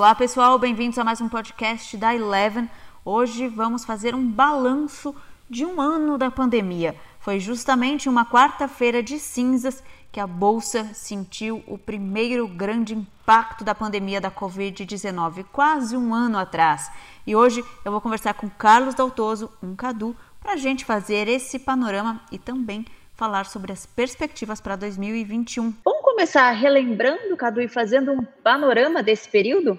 Olá 0.00 0.14
pessoal, 0.14 0.58
bem-vindos 0.58 0.98
a 0.98 1.04
mais 1.04 1.20
um 1.20 1.28
podcast 1.28 1.94
da 1.98 2.14
Eleven. 2.14 2.70
Hoje 3.04 3.46
vamos 3.48 3.84
fazer 3.84 4.14
um 4.14 4.26
balanço 4.26 5.14
de 5.46 5.62
um 5.62 5.78
ano 5.78 6.16
da 6.16 6.30
pandemia. 6.30 6.96
Foi 7.18 7.38
justamente 7.38 8.08
uma 8.08 8.24
quarta-feira 8.24 9.02
de 9.02 9.18
cinzas 9.18 9.84
que 10.10 10.18
a 10.18 10.26
bolsa 10.26 10.84
sentiu 10.94 11.62
o 11.66 11.76
primeiro 11.76 12.48
grande 12.48 12.94
impacto 12.94 13.62
da 13.62 13.74
pandemia 13.74 14.22
da 14.22 14.30
Covid-19, 14.30 15.44
quase 15.52 15.94
um 15.94 16.14
ano 16.14 16.38
atrás. 16.38 16.90
E 17.26 17.36
hoje 17.36 17.62
eu 17.84 17.92
vou 17.92 18.00
conversar 18.00 18.32
com 18.32 18.48
Carlos 18.48 18.94
Daltoso, 18.94 19.52
um 19.62 19.76
Cadu, 19.76 20.16
para 20.40 20.54
a 20.54 20.56
gente 20.56 20.82
fazer 20.82 21.28
esse 21.28 21.58
panorama 21.58 22.22
e 22.32 22.38
também 22.38 22.86
falar 23.12 23.44
sobre 23.44 23.70
as 23.70 23.84
perspectivas 23.84 24.62
para 24.62 24.76
2021. 24.76 25.74
Vamos 25.84 26.02
começar 26.02 26.50
relembrando, 26.52 27.36
Cadu, 27.36 27.60
e 27.60 27.68
fazendo 27.68 28.12
um 28.12 28.24
panorama 28.42 29.02
desse 29.02 29.28
período? 29.28 29.78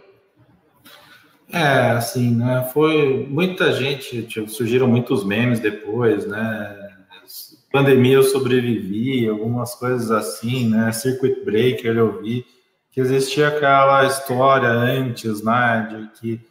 É, 1.52 1.92
assim, 1.92 2.36
né? 2.36 2.70
Foi 2.72 3.28
muita 3.30 3.74
gente, 3.74 4.24
tipo, 4.24 4.50
surgiram 4.50 4.88
muitos 4.88 5.26
memes 5.26 5.60
depois, 5.60 6.26
né? 6.26 6.78
Pandemia 7.72 8.16
eu 8.16 8.24
sobrevivi, 8.24 9.28
algumas 9.28 9.76
coisas 9.76 10.12
assim, 10.12 10.70
né? 10.70 10.92
Circuit 10.92 11.44
Breaker 11.44 11.98
eu 11.98 12.22
vi 12.22 12.46
que 12.92 13.00
existia 13.00 13.48
aquela 13.48 14.06
história 14.06 14.70
antes, 14.70 15.44
né? 15.44 15.88
De 15.90 16.20
que 16.20 16.42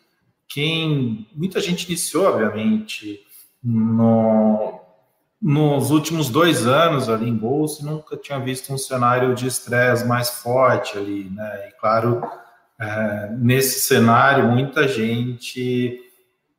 quem 0.49 1.27
muita 1.35 1.61
gente 1.61 1.87
iniciou, 1.87 2.27
obviamente, 2.27 3.21
no, 3.63 4.81
nos 5.41 5.91
últimos 5.91 6.29
dois 6.29 6.67
anos 6.67 7.09
ali 7.09 7.29
em 7.29 7.37
bolsa, 7.37 7.85
nunca 7.85 8.17
tinha 8.17 8.39
visto 8.39 8.73
um 8.73 8.79
cenário 8.79 9.35
de 9.35 9.47
estresse 9.47 10.07
mais 10.07 10.29
forte 10.29 10.99
ali, 10.99 11.31
né? 11.31 11.69
E 11.69 11.81
claro, 11.81 12.23
é, 12.81 13.29
nesse 13.39 13.81
cenário, 13.81 14.49
muita 14.49 14.89
gente 14.89 16.01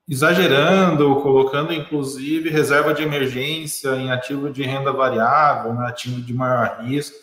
exagerando, 0.08 1.16
colocando 1.22 1.74
inclusive 1.74 2.50
reserva 2.50 2.94
de 2.94 3.02
emergência 3.02 3.96
em 3.96 4.12
ativo 4.12 4.50
de 4.50 4.62
renda 4.62 4.92
variável, 4.92 5.74
né, 5.74 5.88
ativo 5.88 6.22
de 6.22 6.34
maior 6.34 6.82
risco, 6.82 7.18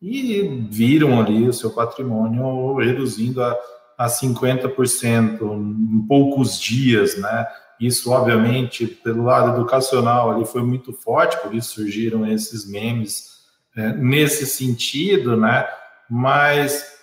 e 0.00 0.42
viram 0.70 1.20
ali 1.20 1.48
o 1.48 1.52
seu 1.52 1.70
patrimônio 1.70 2.76
reduzindo 2.76 3.42
a, 3.42 3.56
a 3.98 4.06
50% 4.06 5.40
em 5.42 6.06
poucos 6.06 6.60
dias, 6.60 7.16
né? 7.16 7.46
Isso, 7.80 8.10
obviamente, 8.10 8.86
pelo 8.86 9.24
lado 9.24 9.56
educacional 9.56 10.30
ali 10.30 10.44
foi 10.44 10.62
muito 10.62 10.92
forte, 10.92 11.36
por 11.38 11.54
isso 11.54 11.74
surgiram 11.74 12.26
esses 12.26 12.68
memes 12.70 13.36
é, 13.74 13.92
nesse 13.94 14.46
sentido, 14.46 15.36
né? 15.36 15.66
Mas 16.08 16.95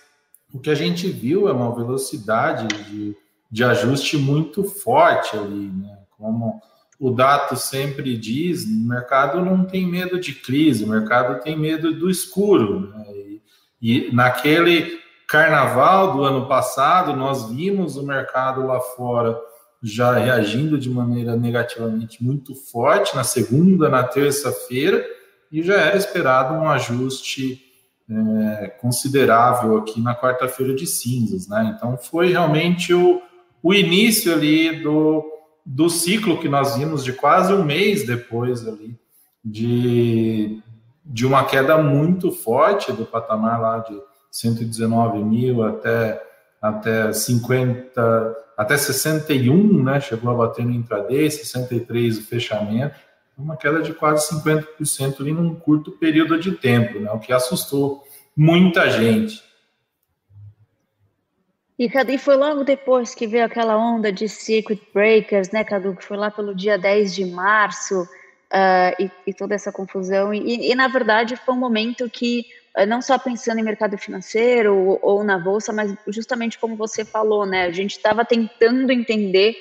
o 0.54 0.60
que 0.60 0.70
a 0.70 0.74
gente 0.74 1.08
viu 1.08 1.48
é 1.48 1.52
uma 1.52 1.74
velocidade 1.74 2.68
de, 2.84 3.16
de 3.50 3.64
ajuste 3.64 4.16
muito 4.16 4.62
forte 4.62 5.36
ali, 5.36 5.66
né? 5.66 5.98
Como 6.16 6.62
o 7.00 7.10
Dato 7.10 7.56
sempre 7.56 8.16
diz, 8.16 8.64
o 8.64 8.88
mercado 8.88 9.44
não 9.44 9.64
tem 9.64 9.84
medo 9.84 10.18
de 10.18 10.32
crise, 10.32 10.84
o 10.84 10.88
mercado 10.88 11.42
tem 11.42 11.58
medo 11.58 11.92
do 11.92 12.08
escuro. 12.08 12.92
Né? 12.92 13.04
E, 13.12 13.42
e 13.82 14.14
naquele 14.14 15.00
carnaval 15.26 16.12
do 16.12 16.22
ano 16.22 16.46
passado, 16.46 17.16
nós 17.16 17.50
vimos 17.50 17.96
o 17.96 18.06
mercado 18.06 18.64
lá 18.64 18.78
fora 18.78 19.36
já 19.82 20.14
reagindo 20.14 20.78
de 20.78 20.88
maneira 20.88 21.34
negativamente 21.34 22.22
muito 22.22 22.54
forte 22.54 23.16
na 23.16 23.24
segunda, 23.24 23.88
na 23.88 24.04
terça-feira, 24.04 25.04
e 25.50 25.64
já 25.64 25.74
era 25.74 25.96
esperado 25.96 26.54
um 26.54 26.68
ajuste 26.68 27.63
é, 28.10 28.68
considerável 28.80 29.78
aqui 29.78 30.00
na 30.00 30.14
quarta-feira 30.14 30.74
de 30.74 30.86
cinzas, 30.86 31.48
né? 31.48 31.74
Então 31.76 31.96
foi 31.96 32.30
realmente 32.30 32.92
o, 32.92 33.22
o 33.62 33.72
início 33.72 34.32
ali 34.32 34.82
do, 34.82 35.24
do 35.64 35.88
ciclo 35.88 36.38
que 36.40 36.48
nós 36.48 36.76
vimos 36.76 37.02
de 37.02 37.12
quase 37.12 37.52
um 37.52 37.64
mês 37.64 38.06
depois 38.06 38.66
ali 38.66 38.98
de, 39.44 40.60
de 41.04 41.26
uma 41.26 41.44
queda 41.44 41.78
muito 41.78 42.30
forte 42.30 42.92
do 42.92 43.04
patamar 43.04 43.60
lá 43.60 43.78
de 43.78 43.98
119 44.30 45.22
mil 45.22 45.62
até 45.62 46.22
até 46.60 47.12
50 47.12 48.36
até 48.56 48.76
61, 48.76 49.82
né? 49.82 50.00
Chegou 50.00 50.30
a 50.30 50.34
bater 50.34 50.64
no 50.64 50.72
intraday, 50.72 51.30
63 51.30 52.18
o 52.18 52.22
fechamento, 52.22 52.94
uma 53.36 53.56
queda 53.56 53.82
de 53.82 53.92
quase 53.92 54.28
50% 54.34 55.20
ali 55.20 55.32
num 55.32 55.54
curto 55.54 55.90
período 55.92 56.38
de 56.38 56.52
tempo, 56.52 56.98
né? 57.00 57.10
O 57.10 57.18
que 57.18 57.32
assustou 57.32 58.04
muita 58.36 58.88
gente. 58.90 59.42
E 61.76 61.88
Cadu, 61.88 62.16
foi 62.18 62.36
logo 62.36 62.62
depois 62.62 63.14
que 63.14 63.26
veio 63.26 63.44
aquela 63.44 63.76
onda 63.76 64.12
de 64.12 64.28
circuit 64.28 64.80
breakers, 64.92 65.50
né, 65.50 65.64
Cadu, 65.64 65.96
que 65.96 66.04
foi 66.04 66.16
lá 66.16 66.30
pelo 66.30 66.54
dia 66.54 66.78
10 66.78 67.12
de 67.12 67.24
março, 67.24 68.02
uh, 68.02 69.02
e, 69.02 69.10
e, 69.26 69.34
toda 69.34 69.56
essa 69.56 69.72
confusão. 69.72 70.32
E, 70.32 70.70
e, 70.70 70.74
na 70.76 70.86
verdade, 70.86 71.36
foi 71.36 71.52
um 71.52 71.58
momento 71.58 72.08
que 72.08 72.46
eh, 72.76 72.86
não 72.86 73.02
só 73.02 73.18
pensando 73.18 73.58
em 73.58 73.64
mercado 73.64 73.98
financeiro 73.98 74.76
ou, 74.76 74.98
ou 75.02 75.24
na 75.24 75.36
bolsa, 75.36 75.72
mas 75.72 75.92
justamente 76.06 76.58
como 76.58 76.76
você 76.76 77.04
falou, 77.04 77.44
né? 77.44 77.64
A 77.64 77.72
gente 77.72 77.96
estava 77.96 78.24
tentando 78.24 78.92
entender 78.92 79.56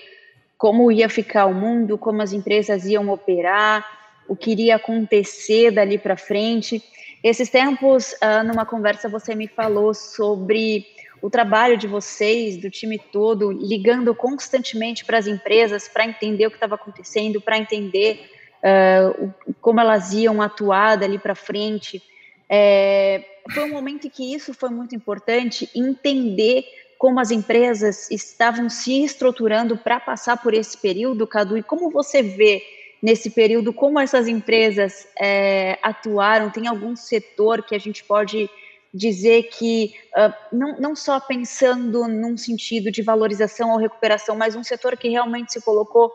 como 0.64 0.90
ia 0.90 1.10
ficar 1.10 1.46
o 1.46 1.54
mundo, 1.54 1.98
como 1.98 2.22
as 2.22 2.32
empresas 2.32 2.86
iam 2.86 3.10
operar, 3.10 3.86
o 4.30 4.34
que 4.34 4.52
iria 4.52 4.78
acontecer 4.78 5.72
dali 5.72 5.98
para 5.98 6.16
frente. 6.16 6.82
Esses 7.22 7.50
tempos, 7.50 8.14
uh, 8.14 8.48
numa 8.48 8.66
conversa, 8.66 9.10
você 9.10 9.36
me 9.36 9.46
falou 9.46 9.94
sobre 9.94 10.86
o 11.22 11.30
trabalho 11.30 11.76
de 11.76 11.86
vocês, 11.86 12.56
do 12.56 12.70
time 12.70 12.98
todo, 12.98 13.52
ligando 13.52 14.16
constantemente 14.16 15.04
para 15.04 15.18
as 15.18 15.28
empresas 15.28 15.90
para 15.90 16.06
entender 16.06 16.48
o 16.48 16.50
que 16.50 16.56
estava 16.56 16.76
acontecendo, 16.76 17.42
para 17.42 17.58
entender 17.58 18.22
uh, 18.64 19.34
como 19.60 19.82
elas 19.82 20.14
iam 20.14 20.42
atuar 20.42 20.96
dali 20.96 21.20
para 21.20 21.36
frente. 21.36 22.02
É, 22.50 23.22
foi 23.54 23.66
um 23.66 23.74
momento 23.74 24.08
em 24.08 24.10
que 24.10 24.34
isso 24.34 24.54
foi 24.54 24.70
muito 24.70 24.96
importante, 24.96 25.70
entender 25.76 26.64
como 27.04 27.20
as 27.20 27.32
empresas 27.32 28.10
estavam 28.10 28.70
se 28.70 29.04
estruturando 29.04 29.76
para 29.76 30.00
passar 30.00 30.42
por 30.42 30.54
esse 30.54 30.78
período, 30.78 31.28
Cadu, 31.28 31.58
e 31.58 31.62
como 31.62 31.92
você 31.92 32.24
vê 32.24 32.64
nesse 33.02 33.30
período, 33.30 33.74
como 33.74 34.00
essas 34.00 34.26
empresas 34.26 35.06
é, 35.20 35.78
atuaram, 35.84 36.50
tem 36.50 36.66
algum 36.66 36.96
setor 36.96 37.62
que 37.62 37.76
a 37.76 37.78
gente 37.78 38.06
pode 38.06 38.50
dizer 38.94 39.50
que, 39.50 39.94
uh, 40.16 40.56
não, 40.56 40.80
não 40.80 40.96
só 40.96 41.20
pensando 41.20 42.08
num 42.08 42.38
sentido 42.38 42.90
de 42.90 43.02
valorização 43.02 43.72
ou 43.72 43.78
recuperação, 43.78 44.38
mas 44.38 44.56
um 44.56 44.64
setor 44.64 44.96
que 44.96 45.10
realmente 45.10 45.52
se 45.52 45.62
colocou 45.62 46.10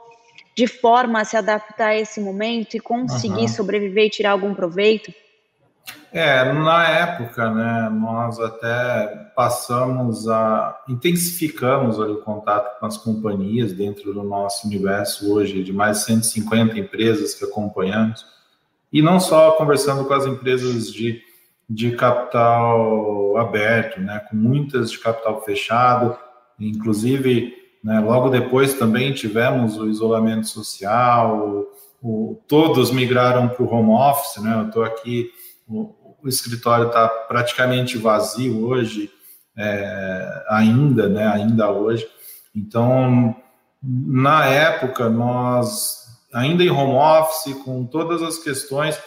de 0.56 0.66
forma 0.66 1.20
a 1.20 1.24
se 1.26 1.36
adaptar 1.36 1.88
a 1.88 1.98
esse 1.98 2.18
momento 2.18 2.78
e 2.78 2.80
conseguir 2.80 3.42
uhum. 3.42 3.48
sobreviver 3.48 4.06
e 4.06 4.10
tirar 4.10 4.30
algum 4.30 4.54
proveito? 4.54 5.12
É, 6.10 6.52
na 6.52 6.88
época, 6.88 7.50
né, 7.50 7.90
nós 7.90 8.40
até 8.40 9.30
passamos 9.36 10.26
a 10.26 10.82
intensificamos 10.88 11.98
o 11.98 12.16
contato 12.22 12.80
com 12.80 12.86
as 12.86 12.96
companhias 12.96 13.72
dentro 13.72 14.14
do 14.14 14.22
nosso 14.22 14.66
universo 14.66 15.30
hoje 15.30 15.62
de 15.62 15.72
mais 15.72 15.98
de 15.98 16.04
150 16.04 16.78
empresas 16.78 17.34
que 17.34 17.44
acompanhamos. 17.44 18.24
E 18.90 19.02
não 19.02 19.20
só 19.20 19.52
conversando 19.52 20.06
com 20.06 20.14
as 20.14 20.24
empresas 20.24 20.90
de, 20.90 21.20
de 21.68 21.90
capital 21.94 23.36
aberto, 23.36 24.00
né, 24.00 24.18
com 24.30 24.36
muitas 24.36 24.90
de 24.90 24.98
capital 24.98 25.42
fechado, 25.42 26.16
inclusive, 26.58 27.54
né, 27.84 28.00
logo 28.00 28.30
depois 28.30 28.72
também 28.74 29.12
tivemos 29.12 29.76
o 29.76 29.86
isolamento 29.86 30.48
social, 30.48 31.38
o, 31.38 31.68
o 32.02 32.42
todos 32.48 32.90
migraram 32.90 33.48
para 33.50 33.62
o 33.62 33.70
home 33.70 33.90
office, 33.90 34.42
né, 34.42 34.54
eu 34.58 34.68
estou 34.68 34.82
aqui 34.82 35.30
o 36.22 36.28
escritório 36.28 36.88
está 36.88 37.08
praticamente 37.08 37.96
vazio 37.96 38.66
hoje, 38.66 39.10
é, 39.56 40.44
ainda, 40.48 41.08
né? 41.08 41.26
Ainda 41.26 41.70
hoje. 41.70 42.06
Então, 42.54 43.36
na 43.82 44.46
época, 44.46 45.08
nós, 45.08 46.06
ainda 46.32 46.62
em 46.62 46.70
home 46.70 46.94
office, 46.94 47.54
com 47.64 47.84
todas 47.84 48.22
as 48.22 48.38
questões, 48.38 48.98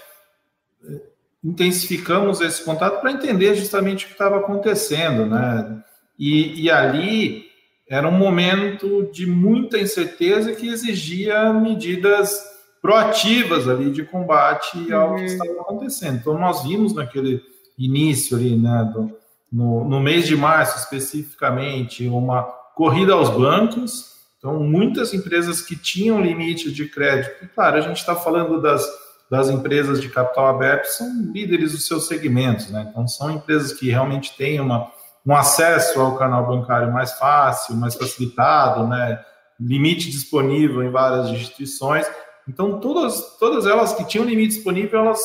intensificamos 1.43 2.39
esse 2.39 2.63
contato 2.63 3.01
para 3.01 3.11
entender 3.11 3.55
justamente 3.55 4.05
o 4.05 4.07
que 4.07 4.13
estava 4.13 4.37
acontecendo, 4.37 5.25
né? 5.25 5.83
E, 6.17 6.63
e, 6.63 6.69
ali 6.69 7.45
era 7.89 8.07
um 8.07 8.17
momento 8.17 9.09
de 9.11 9.25
muita 9.25 9.79
incerteza 9.79 10.53
que 10.53 10.67
exigia 10.67 11.51
medidas 11.51 12.50
proativas 12.81 13.67
ali 13.67 13.91
de 13.91 14.03
combate 14.03 14.91
ao 14.91 15.15
que 15.15 15.21
uhum. 15.21 15.25
estava 15.25 15.61
acontecendo. 15.61 16.17
Então, 16.17 16.37
nós 16.37 16.63
vimos 16.63 16.93
naquele 16.93 17.41
início 17.77 18.35
ali, 18.35 18.57
né, 18.57 18.89
do, 18.93 19.11
no, 19.51 19.87
no 19.87 19.99
mês 19.99 20.25
de 20.25 20.35
março 20.35 20.77
especificamente, 20.79 22.07
uma 22.07 22.43
corrida 22.75 23.13
aos 23.13 23.29
bancos. 23.29 24.11
Então, 24.37 24.59
muitas 24.59 25.13
empresas 25.13 25.61
que 25.61 25.75
tinham 25.75 26.19
limite 26.19 26.71
de 26.71 26.87
crédito, 26.87 27.45
e 27.45 27.47
claro, 27.47 27.77
a 27.77 27.81
gente 27.81 27.97
está 27.97 28.15
falando 28.15 28.59
das, 28.59 28.83
das 29.29 29.49
empresas 29.49 30.01
de 30.01 30.09
capital 30.09 30.47
aberto, 30.47 30.85
são 30.85 31.07
líderes 31.31 31.73
dos 31.73 31.85
seus 31.85 32.07
segmentos, 32.07 32.71
né? 32.71 32.87
Então, 32.89 33.07
são 33.07 33.29
empresas 33.29 33.71
que 33.71 33.91
realmente 33.91 34.35
têm 34.35 34.59
uma, 34.59 34.91
um 35.23 35.35
acesso 35.35 35.99
ao 35.99 36.17
canal 36.17 36.47
bancário 36.47 36.91
mais 36.91 37.11
fácil, 37.13 37.75
mais 37.75 37.93
facilitado, 37.93 38.87
né? 38.87 39.19
limite 39.59 40.09
disponível 40.09 40.83
em 40.83 40.89
várias 40.89 41.29
instituições. 41.29 42.07
Então, 42.51 42.81
todas, 42.81 43.37
todas 43.37 43.65
elas 43.65 43.93
que 43.93 44.03
tinham 44.03 44.25
limite 44.25 44.55
disponível, 44.55 44.99
elas 44.99 45.21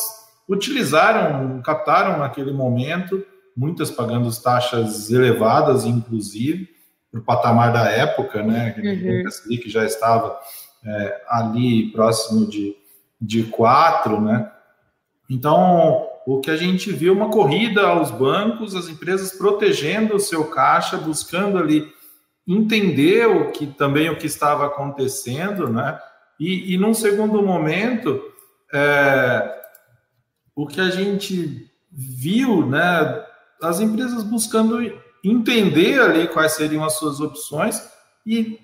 utilizaram, 0.49 1.61
captaram 1.61 2.21
naquele 2.21 2.53
momento, 2.53 3.27
muitas 3.57 3.91
pagando 3.91 4.31
taxas 4.41 5.11
elevadas, 5.11 5.85
inclusive, 5.85 6.69
para 7.11 7.21
o 7.21 7.25
patamar 7.25 7.73
da 7.73 7.91
época, 7.91 8.45
né? 8.45 8.77
Uhum. 8.79 9.29
Selic 9.29 9.69
já 9.69 9.85
estava 9.85 10.39
é, 10.85 11.23
ali 11.29 11.91
próximo 11.91 12.47
de, 12.47 12.77
de 13.21 13.43
4, 13.43 14.21
né? 14.21 14.49
Então, 15.29 16.07
o 16.25 16.39
que 16.39 16.51
a 16.51 16.57
gente 16.57 16.93
viu 16.93 17.13
uma 17.13 17.29
corrida 17.29 17.89
aos 17.89 18.13
bancos, 18.13 18.77
as 18.77 18.89
empresas 18.89 19.33
protegendo 19.33 20.15
o 20.15 20.21
seu 20.21 20.45
caixa, 20.45 20.97
buscando 20.97 21.59
ali 21.59 21.93
entender 22.47 23.27
o 23.27 23.51
que 23.51 23.67
também 23.67 24.09
o 24.11 24.17
que 24.17 24.27
estava 24.27 24.67
acontecendo, 24.67 25.69
né? 25.69 25.99
E, 26.39 26.75
e 26.75 26.79
num 26.79 26.95
segundo 26.95 27.43
momento, 27.43 28.23
é, 28.73 29.57
o 30.55 30.67
que 30.67 30.81
a 30.81 30.91
gente 30.91 31.71
viu, 31.91 32.67
né? 32.67 33.25
As 33.63 33.81
empresas 33.81 34.23
buscando 34.23 34.79
entender 35.25 36.01
ali 36.01 36.29
quais 36.29 36.53
seriam 36.53 36.85
as 36.85 36.95
suas 36.95 37.21
opções 37.21 37.83
e 38.27 38.59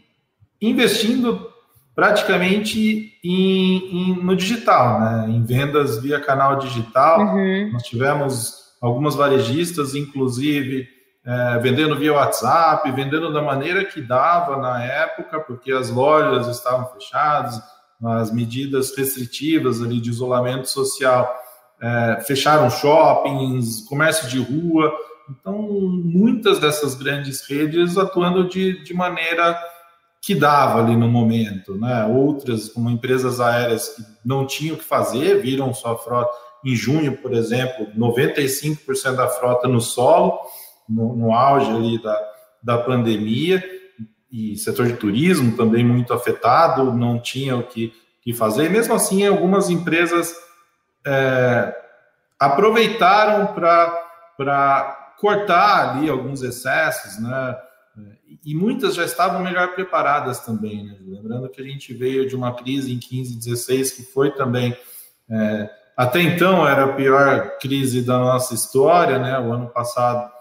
investindo 0.60 1.50
praticamente 1.94 3.12
em, 3.22 3.76
em, 4.12 4.24
no 4.24 4.36
digital, 4.36 5.00
né? 5.00 5.26
em 5.30 5.44
vendas 5.44 6.00
via 6.00 6.20
canal 6.20 6.58
digital. 6.58 7.20
Uhum. 7.20 7.70
Nós 7.72 7.82
tivemos 7.82 8.54
algumas 8.80 9.14
varejistas, 9.14 9.94
inclusive, 9.94 10.88
é, 11.24 11.58
vendendo 11.58 11.96
via 11.96 12.14
WhatsApp, 12.14 12.90
vendendo 12.92 13.32
da 13.32 13.40
maneira 13.40 13.84
que 13.84 14.00
dava 14.00 14.56
na 14.56 14.82
época, 14.82 15.40
porque 15.40 15.72
as 15.72 15.88
lojas 15.90 16.48
estavam 16.48 16.86
fechadas, 16.92 17.60
as 18.04 18.32
medidas 18.32 18.96
restritivas 18.96 19.80
ali 19.80 20.00
de 20.00 20.10
isolamento 20.10 20.68
social 20.68 21.32
é, 21.80 22.22
fecharam 22.26 22.70
shoppings, 22.70 23.82
comércio 23.88 24.28
de 24.28 24.38
rua. 24.38 24.92
Então, 25.28 25.60
muitas 25.60 26.58
dessas 26.58 26.94
grandes 26.94 27.42
redes 27.48 27.96
atuando 27.96 28.48
de, 28.48 28.82
de 28.82 28.94
maneira 28.94 29.58
que 30.20 30.34
dava 30.34 30.80
ali 30.80 30.96
no 30.96 31.08
momento, 31.08 31.76
né? 31.76 32.06
Outras, 32.06 32.68
como 32.68 32.88
empresas 32.88 33.40
aéreas 33.40 33.88
que 33.88 34.02
não 34.24 34.46
tinham 34.46 34.76
o 34.76 34.78
que 34.78 34.84
fazer, 34.84 35.42
viram 35.42 35.74
sua 35.74 35.98
frota 35.98 36.32
em 36.64 36.76
junho, 36.76 37.16
por 37.20 37.34
exemplo, 37.34 37.88
95% 37.98 39.16
da 39.16 39.26
frota 39.28 39.66
no 39.66 39.80
solo, 39.80 40.38
no, 40.92 41.16
no 41.16 41.32
auge 41.32 41.70
ali 41.70 42.02
da, 42.02 42.32
da 42.62 42.78
pandemia, 42.78 43.62
e 44.32 44.56
setor 44.56 44.86
de 44.86 44.94
turismo 44.94 45.54
também 45.56 45.84
muito 45.84 46.14
afetado, 46.14 46.92
não 46.94 47.20
tinha 47.20 47.54
o 47.54 47.64
que, 47.64 47.92
que 48.22 48.32
fazer. 48.32 48.64
E 48.64 48.70
mesmo 48.70 48.94
assim, 48.94 49.26
algumas 49.26 49.68
empresas 49.68 50.34
é, 51.04 51.76
aproveitaram 52.40 53.48
para 53.48 55.14
cortar 55.20 55.90
ali 55.90 56.08
alguns 56.08 56.42
excessos, 56.42 57.22
né? 57.22 57.56
E 58.42 58.54
muitas 58.54 58.94
já 58.94 59.04
estavam 59.04 59.42
melhor 59.42 59.74
preparadas 59.74 60.40
também, 60.40 60.82
né? 60.82 60.96
Lembrando 61.06 61.50
que 61.50 61.60
a 61.60 61.64
gente 61.64 61.92
veio 61.92 62.26
de 62.26 62.34
uma 62.34 62.54
crise 62.54 62.90
em 62.90 62.98
15, 62.98 63.36
16, 63.36 63.92
que 63.92 64.02
foi 64.02 64.30
também. 64.30 64.74
É, 65.30 65.70
até 65.94 66.22
então 66.22 66.66
era 66.66 66.86
a 66.86 66.92
pior 66.94 67.58
crise 67.60 68.00
da 68.00 68.18
nossa 68.18 68.54
história, 68.54 69.18
né? 69.18 69.38
O 69.38 69.52
ano 69.52 69.68
passado 69.68 70.32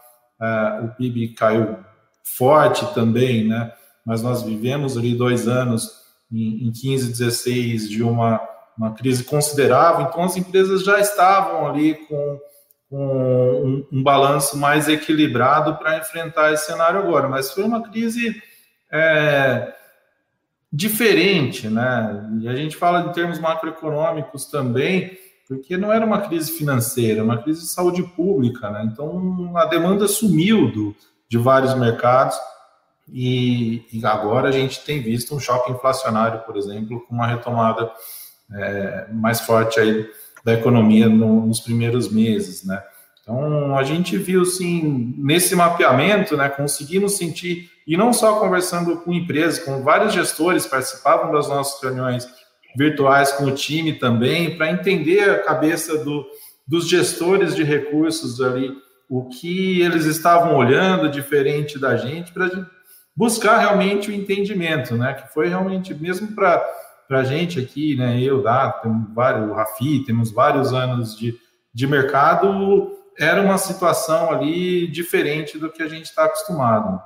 o 0.84 0.88
PIB 0.90 1.30
caiu 1.30 1.78
forte 2.24 2.86
também, 2.94 3.48
né? 3.48 3.72
Mas 4.06 4.22
nós 4.22 4.44
vivemos 4.44 4.98
ali 4.98 5.16
dois 5.16 5.48
anos 5.48 5.90
em, 6.32 6.68
em 6.68 6.72
15, 6.72 7.12
16 7.12 7.90
de 7.90 8.02
uma, 8.02 8.42
uma 8.78 8.94
crise 8.94 9.24
considerável, 9.24 10.06
então 10.06 10.24
as 10.24 10.36
empresas 10.38 10.84
já 10.84 11.00
estavam 11.00 11.68
ali 11.68 11.96
com 12.08 12.40
com 12.92 13.88
um, 13.90 14.00
um 14.00 14.04
balanço 14.04 14.58
mais 14.58 14.90
equilibrado 14.90 15.78
para 15.78 15.98
enfrentar 15.98 16.52
esse 16.52 16.66
cenário 16.66 17.00
agora. 17.00 17.30
Mas 17.30 17.54
foi 17.54 17.64
uma 17.64 17.82
crise 17.82 18.44
é, 18.92 19.74
diferente, 20.72 21.70
né? 21.70 22.30
E 22.42 22.50
a 22.50 22.56
gente 22.56 22.76
fala 22.76 23.08
em 23.08 23.14
termos 23.14 23.40
macroeconômicos 23.40 24.46
também, 24.46 25.18
porque 25.52 25.76
não 25.76 25.92
era 25.92 26.06
uma 26.06 26.22
crise 26.22 26.50
financeira, 26.50 27.22
uma 27.22 27.42
crise 27.44 27.60
de 27.60 27.68
saúde 27.68 28.02
pública, 28.04 28.70
né? 28.70 28.90
Então 28.90 29.52
a 29.58 29.66
demanda 29.66 30.08
sumiu 30.08 30.72
do, 30.72 30.96
de 31.28 31.38
vários 31.38 31.74
mercados 31.74 32.38
e, 33.12 33.86
e, 33.92 34.06
agora 34.06 34.48
a 34.48 34.52
gente 34.54 34.80
tem 34.86 35.02
visto 35.02 35.36
um 35.36 35.42
choque 35.42 35.70
inflacionário, 35.70 36.40
por 36.46 36.56
exemplo, 36.56 37.02
com 37.02 37.14
uma 37.14 37.28
retomada 37.28 37.92
é, 38.54 39.08
mais 39.12 39.42
forte 39.42 39.78
aí 39.78 40.10
da 40.42 40.54
economia 40.54 41.10
no, 41.10 41.46
nos 41.46 41.60
primeiros 41.60 42.10
meses, 42.10 42.64
né? 42.64 42.82
Então, 43.22 43.78
a 43.78 43.84
gente 43.84 44.18
viu, 44.18 44.46
sim, 44.46 45.14
nesse 45.18 45.54
mapeamento, 45.54 46.38
né, 46.38 46.50
conseguimos 46.50 47.18
sentir, 47.18 47.70
e 47.86 47.98
não 47.98 48.14
só 48.14 48.40
conversando 48.40 49.02
com 49.02 49.14
empresas, 49.14 49.60
com 49.60 49.84
vários 49.84 50.14
gestores 50.14 50.66
participavam 50.66 51.32
das 51.32 51.48
nossas 51.50 51.82
reuniões 51.82 52.26
virtuais 52.76 53.32
com 53.34 53.46
o 53.46 53.56
time 53.56 53.94
também, 53.94 54.56
para 54.56 54.72
entender 54.72 55.30
a 55.30 55.44
cabeça 55.44 56.04
do, 56.04 56.26
dos 56.68 56.88
gestores 56.88 57.56
de 57.56 57.64
recursos 57.64 58.42
ali, 58.42 58.72
o 59.10 59.28
que 59.28 59.82
eles 59.82 60.06
estavam 60.06 60.56
olhando 60.56 61.10
diferente 61.10 61.78
da 61.78 61.98
gente, 61.98 62.32
para 62.32 62.50
buscar 63.16 63.58
realmente 63.58 64.10
o 64.10 64.14
entendimento, 64.14 64.96
né, 64.96 65.14
que 65.14 65.34
foi 65.34 65.50
realmente, 65.50 65.94
mesmo 65.94 66.34
para 66.34 66.66
a 67.10 67.24
gente 67.24 67.60
aqui, 67.60 67.96
né, 67.98 68.22
eu, 68.22 68.42
Dá, 68.42 68.72
temos 68.72 69.14
vários, 69.14 69.50
o 69.50 69.54
Rafi, 69.54 70.06
temos 70.06 70.32
vários 70.32 70.74
anos 70.74 71.18
de, 71.18 71.38
de 71.74 71.88
mercado, 71.88 72.98
era 73.20 73.42
uma 73.42 73.58
situação 73.58 74.32
ali 74.32 74.88
diferente 74.88 75.58
do 75.58 75.70
que 75.70 75.84
a 75.84 75.88
gente 75.88 76.06
está 76.06 76.24
acostumado. 76.26 77.02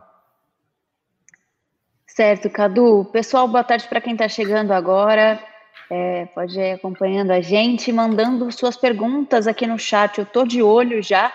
Certo, 2.05 2.49
Cadu. 2.49 3.03
Pessoal, 3.11 3.45
boa 3.45 3.63
tarde 3.63 3.89
para 3.89 3.99
quem 3.99 4.13
está 4.13 4.29
chegando 4.29 4.71
agora. 4.71 5.37
É, 5.89 6.25
pode 6.27 6.59
ir 6.59 6.71
acompanhando 6.71 7.31
a 7.31 7.41
gente, 7.41 7.91
mandando 7.91 8.51
suas 8.51 8.75
perguntas 8.75 9.47
aqui 9.47 9.67
no 9.67 9.77
chat. 9.77 10.17
Eu 10.17 10.23
estou 10.23 10.45
de 10.45 10.61
olho 10.63 11.01
já, 11.01 11.31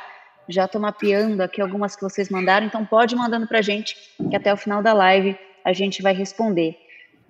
já 0.49 0.64
estou 0.64 0.80
mapeando 0.80 1.42
aqui 1.42 1.61
algumas 1.61 1.95
que 1.95 2.02
vocês 2.02 2.28
mandaram, 2.28 2.66
então 2.66 2.85
pode 2.85 3.14
ir 3.14 3.19
mandando 3.19 3.47
para 3.47 3.59
a 3.59 3.62
gente, 3.62 3.97
que 4.28 4.37
até 4.37 4.52
o 4.52 4.57
final 4.57 4.83
da 4.83 4.92
live 4.92 5.38
a 5.64 5.73
gente 5.73 6.02
vai 6.02 6.12
responder. 6.12 6.76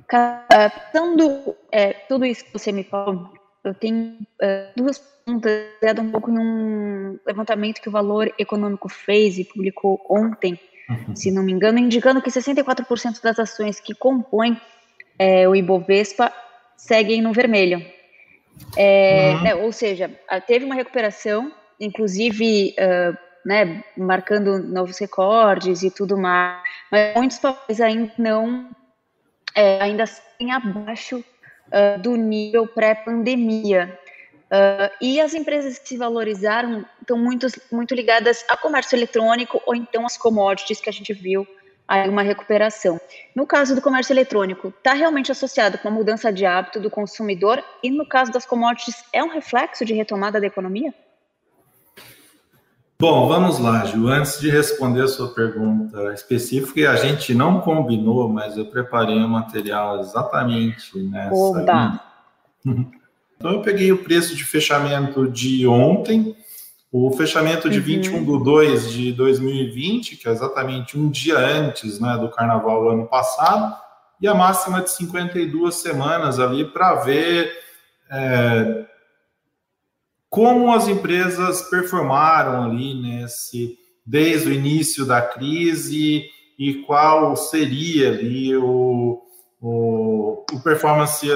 Captando 0.07 1.55
é, 1.71 1.93
tudo 1.93 2.25
isso 2.25 2.45
que 2.45 2.53
você 2.53 2.73
me 2.73 2.83
falou, 2.83 3.31
eu 3.63 3.75
tenho 3.75 4.17
é, 4.41 4.71
duas 4.75 4.99
perguntas, 4.99 5.11
baseado 5.81 6.03
um 6.03 6.11
pouco 6.11 6.31
em 6.31 6.39
um 6.39 7.19
levantamento 7.25 7.81
que 7.81 7.89
o 7.89 7.93
Valor 7.93 8.33
Econômico 8.39 8.89
fez 8.89 9.39
e 9.39 9.45
publicou 9.45 10.01
ontem, 10.09 10.59
uhum. 10.89 11.15
se 11.15 11.31
não 11.31 11.43
me 11.43 11.53
engano, 11.53 11.79
indicando 11.79 12.21
que 12.21 12.31
64% 12.31 13.23
das 13.23 13.39
ações 13.39 13.79
que 13.79 13.95
compõem 13.95 14.61
é, 15.19 15.49
o 15.49 15.55
Ibovespa 15.55 16.33
seguem 16.81 17.21
no 17.23 17.33
vermelho. 17.33 17.85
É, 18.77 19.33
uhum. 19.35 19.43
né, 19.43 19.55
ou 19.55 19.73
seja, 19.73 20.11
teve 20.47 20.65
uma 20.65 20.75
recuperação, 20.75 21.53
inclusive 21.79 22.75
uh, 22.79 23.17
né, 23.45 23.83
marcando 23.97 24.59
novos 24.59 24.99
recordes 24.99 25.83
e 25.83 25.91
tudo 25.91 26.17
mais, 26.17 26.63
mas 26.91 27.15
muitos 27.15 27.39
papéis 27.39 27.81
ainda 27.81 28.13
não 28.19 28.71
é, 29.55 29.81
ainda 29.81 30.05
assim 30.05 30.51
abaixo 30.51 31.19
uh, 31.19 32.01
do 32.01 32.17
nível 32.17 32.67
pré-pandemia. 32.67 33.99
Uh, 34.47 34.91
e 35.01 35.21
as 35.21 35.33
empresas 35.33 35.79
que 35.79 35.89
se 35.89 35.97
valorizaram 35.97 36.85
estão 37.01 37.17
muito, 37.17 37.47
muito 37.71 37.95
ligadas 37.95 38.45
a 38.49 38.57
comércio 38.57 38.97
eletrônico 38.97 39.63
ou 39.65 39.75
então 39.75 40.05
as 40.05 40.17
commodities 40.17 40.81
que 40.81 40.91
a 40.91 40.93
gente 40.93 41.13
viu 41.13 41.47
aí 41.91 42.09
uma 42.09 42.23
recuperação. 42.23 43.01
No 43.35 43.45
caso 43.45 43.75
do 43.75 43.83
comércio 43.83 44.13
eletrônico, 44.13 44.69
está 44.69 44.93
realmente 44.93 45.33
associado 45.33 45.77
com 45.79 45.89
a 45.89 45.91
mudança 45.91 46.33
de 46.33 46.47
hábito 46.47 46.79
do 46.79 46.89
consumidor 46.89 47.61
e 47.83 47.91
no 47.91 48.07
caso 48.07 48.31
das 48.31 48.47
commodities, 48.47 49.03
é 49.13 49.25
um 49.25 49.29
reflexo 49.29 49.85
de 49.85 49.93
retomada 49.93 50.41
da 50.41 50.47
economia? 50.47 50.95
Bom, 52.97 53.27
vamos 53.27 53.59
lá, 53.59 53.85
Ju. 53.87 54.07
Antes 54.07 54.39
de 54.39 54.51
responder 54.51 55.03
a 55.03 55.09
sua 55.09 55.35
pergunta 55.35 56.13
específica, 56.13 56.91
a 56.93 56.97
gente 56.97 57.35
não 57.35 57.61
combinou, 57.61 58.29
mas 58.29 58.57
eu 58.57 58.67
preparei 58.67 59.17
um 59.17 59.29
material 59.29 59.99
exatamente 59.99 60.97
nessa. 60.97 61.35
Oba. 61.35 62.01
Então, 62.65 63.53
eu 63.53 63.63
peguei 63.63 63.91
o 63.91 64.05
preço 64.05 64.37
de 64.37 64.45
fechamento 64.45 65.27
de 65.27 65.67
ontem, 65.67 66.37
o 66.93 67.11
fechamento 67.13 67.71
de 67.71 67.79
uhum. 67.79 67.85
21 67.85 68.25
de 68.25 68.45
2 68.45 68.93
de 68.93 69.13
2020, 69.13 70.17
que 70.17 70.29
é 70.29 70.33
exatamente 70.33 70.99
um 70.99 71.09
dia 71.09 71.39
antes 71.39 72.01
né, 72.01 72.17
do 72.19 72.29
carnaval 72.29 72.83
do 72.83 72.89
ano 72.91 73.07
passado, 73.07 73.77
e 74.21 74.27
a 74.27 74.35
máxima 74.35 74.83
de 74.83 74.91
52 74.91 75.75
semanas 75.75 76.39
ali 76.39 76.65
para 76.65 76.97
ver. 76.97 77.53
É, 78.11 78.87
como 80.29 80.73
as 80.73 80.87
empresas 80.87 81.63
performaram 81.63 82.65
ali 82.65 82.95
nesse 82.95 83.77
desde 84.07 84.49
o 84.49 84.53
início 84.53 85.05
da 85.05 85.21
crise 85.21 86.25
e 86.59 86.75
qual 86.83 87.37
seria 87.37 88.09
ali 88.09 88.57
o, 88.57 89.23
o, 89.61 90.45
o 90.53 90.61
performance 90.63 91.27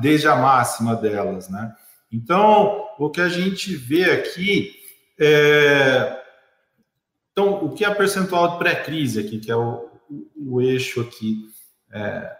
desde 0.00 0.28
a 0.28 0.36
máxima 0.36 0.94
delas, 0.96 1.48
né? 1.48 1.74
Então, 2.10 2.83
o 2.98 3.10
que 3.10 3.20
a 3.20 3.28
gente 3.28 3.74
vê 3.74 4.04
aqui 4.10 4.72
é... 5.18 6.20
Então, 7.32 7.64
o 7.64 7.72
que 7.72 7.84
é 7.84 7.88
a 7.88 7.94
percentual 7.94 8.52
de 8.52 8.58
pré-crise 8.58 9.18
aqui, 9.18 9.40
que 9.40 9.50
é 9.50 9.56
o, 9.56 9.88
o 10.36 10.60
eixo 10.60 11.00
aqui 11.00 11.48
é, 11.92 12.30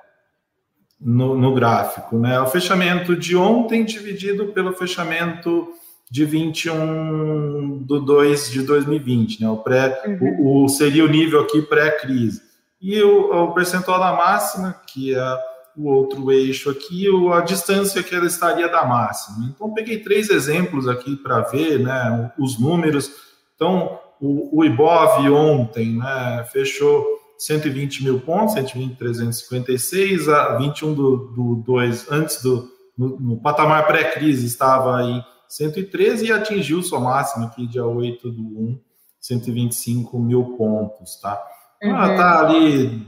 no, 1.00 1.36
no, 1.36 1.52
gráfico, 1.52 2.16
né? 2.16 2.38
O 2.40 2.46
fechamento 2.46 3.16
de 3.16 3.36
ontem 3.36 3.84
dividido 3.84 4.48
pelo 4.52 4.72
fechamento 4.72 5.68
de 6.08 6.24
21 6.24 7.78
do 7.78 8.00
2 8.00 8.50
de 8.50 8.62
2020, 8.62 9.42
né? 9.42 9.48
O 9.48 9.56
pré, 9.56 10.00
uhum. 10.06 10.36
o, 10.38 10.64
o, 10.64 10.68
seria 10.68 11.04
o 11.04 11.08
nível 11.08 11.40
aqui 11.40 11.60
pré-crise. 11.62 12.40
E 12.80 13.02
o, 13.02 13.32
o, 13.32 13.52
percentual 13.52 13.98
da 13.98 14.12
máxima, 14.12 14.80
que 14.86 15.14
é 15.14 15.38
o 15.76 15.88
outro 15.88 16.30
eixo 16.30 16.70
aqui, 16.70 17.06
a 17.32 17.40
distância 17.40 18.02
que 18.02 18.14
ela 18.14 18.26
estaria 18.26 18.68
da 18.68 18.84
máxima. 18.84 19.52
Então, 19.54 19.72
peguei 19.72 19.98
três 19.98 20.30
exemplos 20.30 20.86
aqui 20.88 21.16
para 21.16 21.40
ver, 21.40 21.80
né? 21.80 22.32
Os 22.38 22.58
números. 22.58 23.10
Então, 23.54 23.98
o, 24.20 24.60
o 24.60 24.64
IBOV 24.64 25.30
ontem, 25.30 25.96
né? 25.98 26.46
Fechou 26.52 27.04
120 27.38 28.04
mil 28.04 28.20
pontos, 28.20 28.54
120.356, 28.54 30.28
a 30.32 30.56
21 30.56 30.94
do, 30.94 31.16
do 31.34 31.62
2, 31.66 32.10
antes 32.10 32.42
do 32.42 32.72
no, 32.96 33.18
no 33.18 33.36
patamar 33.40 33.86
pré-crise 33.86 34.46
estava 34.46 35.02
em 35.02 35.24
113 35.48 36.26
e 36.26 36.32
atingiu 36.32 36.82
sua 36.82 37.00
máxima 37.00 37.46
aqui, 37.46 37.66
dia 37.66 37.84
8 37.84 38.30
do 38.30 38.42
1, 38.42 38.80
125 39.20 40.18
mil 40.18 40.56
pontos, 40.56 41.16
tá? 41.20 41.42
Uhum. 41.82 41.96
Ah, 41.96 42.14
tá 42.14 42.40
ali 42.40 43.06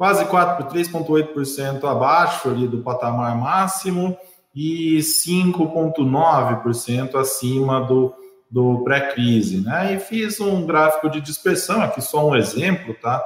quase 0.00 0.24
3,8% 0.24 1.84
abaixo 1.84 2.48
ali 2.48 2.66
do 2.66 2.78
patamar 2.78 3.36
máximo 3.36 4.16
e 4.54 4.96
5,9% 4.96 7.16
acima 7.16 7.82
do, 7.82 8.14
do 8.50 8.82
pré-crise, 8.82 9.60
né? 9.60 9.92
E 9.92 9.98
fiz 9.98 10.40
um 10.40 10.64
gráfico 10.64 11.10
de 11.10 11.20
dispersão, 11.20 11.82
aqui 11.82 12.00
só 12.00 12.26
um 12.26 12.34
exemplo, 12.34 12.94
tá? 12.94 13.22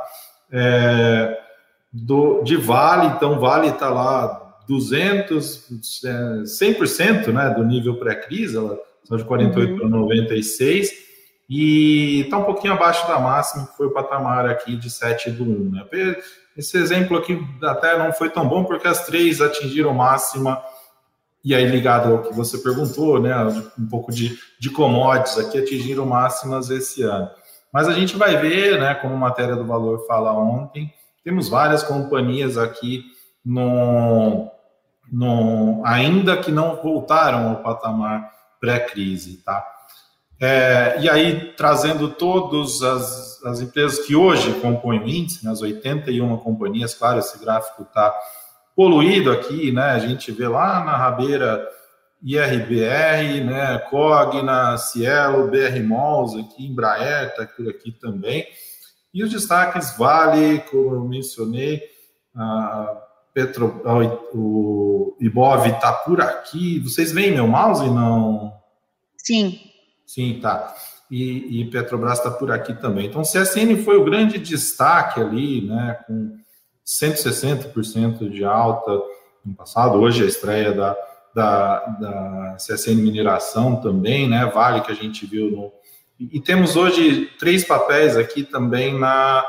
É, 0.51 1.39
do, 1.93 2.43
de 2.43 2.57
Vale, 2.57 3.07
então 3.07 3.39
Vale 3.39 3.69
está 3.69 3.89
lá 3.89 4.59
200, 4.67 5.69
100% 6.45 7.29
né, 7.29 7.51
do 7.51 7.63
nível 7.63 8.01
pré-crise, 8.01 8.57
ela 8.57 8.77
são 9.05 9.17
de 9.17 9.23
48 9.23 9.75
uhum. 9.75 9.79
para 9.79 9.89
96, 9.89 10.91
e 11.49 12.23
está 12.23 12.37
um 12.39 12.43
pouquinho 12.43 12.73
abaixo 12.73 13.07
da 13.07 13.21
máxima, 13.21 13.69
que 13.69 13.77
foi 13.77 13.87
o 13.87 13.93
patamar 13.93 14.49
aqui 14.49 14.75
de 14.75 14.91
7 14.91 15.31
do 15.31 15.45
1. 15.45 15.71
Né? 15.71 15.87
Esse 16.57 16.77
exemplo 16.79 17.17
aqui 17.17 17.39
até 17.63 17.99
não 17.99 18.13
foi 18.13 18.31
tão 18.31 18.49
bom, 18.49 18.65
porque 18.65 18.87
as 18.87 19.05
três 19.07 19.41
atingiram 19.41 19.93
máxima, 19.93 20.63
e 21.45 21.55
aí 21.55 21.67
ligado 21.67 22.13
ao 22.13 22.23
que 22.23 22.33
você 22.33 22.59
perguntou, 22.59 23.21
né, 23.21 23.37
um 23.79 23.87
pouco 23.89 24.13
de, 24.13 24.39
de 24.59 24.71
commodities 24.71 25.39
aqui, 25.39 25.59
atingiram 25.59 26.07
máximas 26.07 26.71
esse 26.71 27.03
ano. 27.03 27.29
Mas 27.73 27.89
a 27.89 27.93
gente 27.93 28.17
vai 28.17 28.37
ver, 28.37 28.79
né, 28.79 28.95
como 28.95 29.17
matéria 29.17 29.57
do 29.57 29.67
Valor 29.67 30.07
fala 30.07 30.33
ontem, 30.33 30.93
temos 31.25 31.49
várias 31.49 31.83
companhias 31.83 32.57
aqui 32.57 33.05
no, 33.45 34.49
no, 35.11 35.83
ainda 35.85 36.37
que 36.37 36.53
não 36.53 36.77
voltaram 36.77 37.49
ao 37.51 37.63
patamar 37.63 38.31
pré-crise, 38.61 39.39
tá? 39.39 39.67
É, 40.45 41.01
e 41.01 41.09
aí, 41.09 41.55
trazendo 41.57 42.11
todas 42.11 42.83
as, 42.83 43.43
as, 43.45 43.63
empresas 43.63 44.05
que 44.05 44.15
hoje 44.15 44.53
compõem 44.61 45.01
o 45.01 45.09
índice, 45.09 45.43
né, 45.43 45.51
as 45.51 45.63
81 45.63 46.37
companhias, 46.37 46.93
claro, 46.93 47.19
esse 47.19 47.39
gráfico 47.39 47.83
está 47.83 48.15
poluído 48.77 49.33
aqui, 49.33 49.73
né? 49.73 49.85
A 49.85 49.99
gente 49.99 50.31
vê 50.31 50.47
lá 50.47 50.85
na 50.85 50.99
rabeira 50.99 51.67
IRBR, 52.23 53.43
né, 53.43 53.79
Cogna, 53.89 54.77
Cielo, 54.77 55.51
BR 55.51 55.83
Malls, 55.83 56.39
aqui, 56.39 56.67
Embraer, 56.67 57.29
está 57.29 57.47
por 57.47 57.67
aqui 57.67 57.93
também. 57.93 58.47
E 59.15 59.25
os 59.25 59.31
destaques 59.31 59.97
Vale, 59.97 60.59
como 60.71 60.95
eu 60.95 61.05
mencionei, 61.05 61.81
a 62.37 63.01
Petro, 63.33 63.81
o 64.35 65.17
Ibov 65.19 65.67
está 65.67 65.91
por 65.91 66.21
aqui. 66.21 66.81
Vocês 66.81 67.13
veem 67.13 67.33
meu 67.33 67.49
mouse? 67.49 67.89
Não? 67.89 68.53
Sim. 69.17 69.73
Sim, 70.07 70.39
tá. 70.41 70.75
E, 71.11 71.61
e 71.61 71.71
Petrobras 71.71 72.19
está 72.19 72.31
por 72.31 72.51
aqui 72.51 72.75
também. 72.75 73.07
Então, 73.07 73.23
CSN 73.23 73.77
foi 73.85 73.97
o 73.97 74.05
grande 74.05 74.39
destaque 74.39 75.21
ali, 75.21 75.67
né, 75.67 75.99
com 76.07 76.37
160% 76.87 78.29
de 78.31 78.45
alta 78.45 79.01
no 79.45 79.55
passado. 79.55 79.99
Hoje 79.99 80.25
a 80.25 80.27
estreia 80.27 80.73
da, 80.73 80.97
da, 81.35 81.79
da 82.01 82.57
CSN 82.57 82.97
Mineração 82.97 83.77
também, 83.77 84.29
né, 84.29 84.47
Vale 84.47 84.81
que 84.81 84.93
a 84.93 84.97
gente 84.97 85.27
viu 85.27 85.51
no. 85.51 85.73
E, 86.19 86.41
temos 86.41 86.77
hoje 86.77 87.27
três 87.39 87.65
papéis 87.65 88.17
aqui 88.17 88.45
também 88.45 88.97
na 88.99 89.45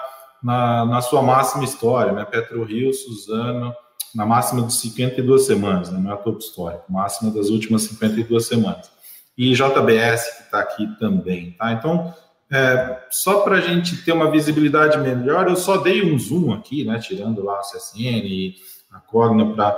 na, 0.46 0.86
na 0.86 1.02
sua 1.02 1.24
máxima 1.24 1.64
história, 1.64 2.12
né? 2.12 2.24
PetroRio, 2.24 2.94
Suzano, 2.94 3.74
na 4.14 4.28
máxima 4.28 4.62
de 4.62 4.74
52 4.76 5.44
semanas, 5.44 5.90
né? 5.90 6.00
não 6.00 6.14
é 6.14 6.16
topo 6.18 6.38
histórico, 6.38 6.84
máxima 6.88 7.32
das 7.32 7.50
últimas 7.50 7.82
52 7.82 8.46
semanas. 8.46 8.92
E 9.38 9.54
JBS, 9.54 10.38
que 10.38 10.44
está 10.44 10.60
aqui 10.60 10.88
também, 10.98 11.52
tá? 11.52 11.74
Então, 11.74 12.14
é, 12.52 13.00
só 13.10 13.42
para 13.42 13.58
a 13.58 13.62
gente 13.62 13.98
ter 14.04 14.12
uma 14.12 14.30
visibilidade 14.30 14.98
melhor, 14.98 15.48
eu 15.48 15.56
só 15.56 15.78
dei 15.78 16.04
um 16.04 16.18
zoom 16.18 16.54
aqui, 16.54 16.86
né? 16.86 17.00
Tirando 17.00 17.44
lá 17.44 17.60
o 17.60 17.62
CSN 17.62 18.26
e 18.26 18.56
a 18.92 19.00
Cogna 19.00 19.54
para 19.54 19.78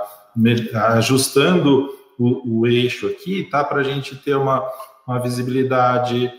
ajustando 0.94 1.88
o, 2.18 2.60
o, 2.60 2.66
eixo 2.66 3.06
aqui, 3.08 3.44
tá? 3.44 3.64
Para 3.64 3.80
a 3.80 3.84
gente 3.84 4.16
ter 4.16 4.36
uma, 4.36 4.68
uma 5.06 5.18
visibilidade 5.18 6.32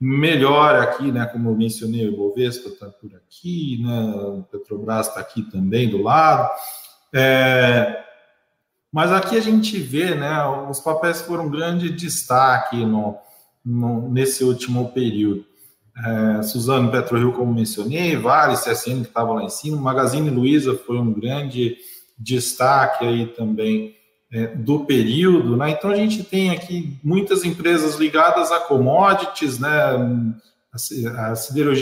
melhor 0.00 0.76
aqui, 0.76 1.12
né? 1.12 1.26
Como 1.26 1.50
eu 1.50 1.54
mencionei, 1.54 2.08
o 2.08 2.12
Ibovespa 2.12 2.70
está 2.70 2.86
por 2.86 3.14
aqui, 3.14 3.80
né? 3.82 4.42
Petrobras 4.50 5.08
está 5.08 5.20
aqui 5.20 5.42
também 5.42 5.88
do 5.88 6.02
lado. 6.02 6.50
É, 7.12 8.03
mas 8.94 9.10
aqui 9.10 9.36
a 9.36 9.40
gente 9.40 9.76
vê, 9.76 10.14
né? 10.14 10.46
Os 10.70 10.78
papéis 10.78 11.20
foram 11.20 11.46
um 11.46 11.50
grande 11.50 11.90
destaque 11.90 12.76
no, 12.86 13.16
no 13.66 14.08
nesse 14.08 14.44
último 14.44 14.92
período. 14.92 15.44
É, 15.98 16.42
Suzano 16.44 16.92
PetroRio, 16.92 17.32
como 17.32 17.52
mencionei, 17.52 18.14
Vale, 18.14 18.54
CSN 18.54 19.00
que 19.00 19.08
estava 19.08 19.32
lá 19.32 19.42
em 19.42 19.48
cima, 19.48 19.76
Magazine 19.80 20.30
Luiza 20.30 20.76
foi 20.86 20.96
um 20.96 21.12
grande 21.12 21.76
destaque 22.16 23.04
aí 23.04 23.26
também 23.26 23.96
é, 24.32 24.46
do 24.46 24.84
período, 24.84 25.56
né? 25.56 25.70
Então 25.70 25.90
a 25.90 25.96
gente 25.96 26.22
tem 26.22 26.50
aqui 26.50 26.96
muitas 27.02 27.44
empresas 27.44 27.96
ligadas 27.96 28.52
a 28.52 28.60
commodities, 28.60 29.58
né? 29.58 29.68
A, 31.16 31.34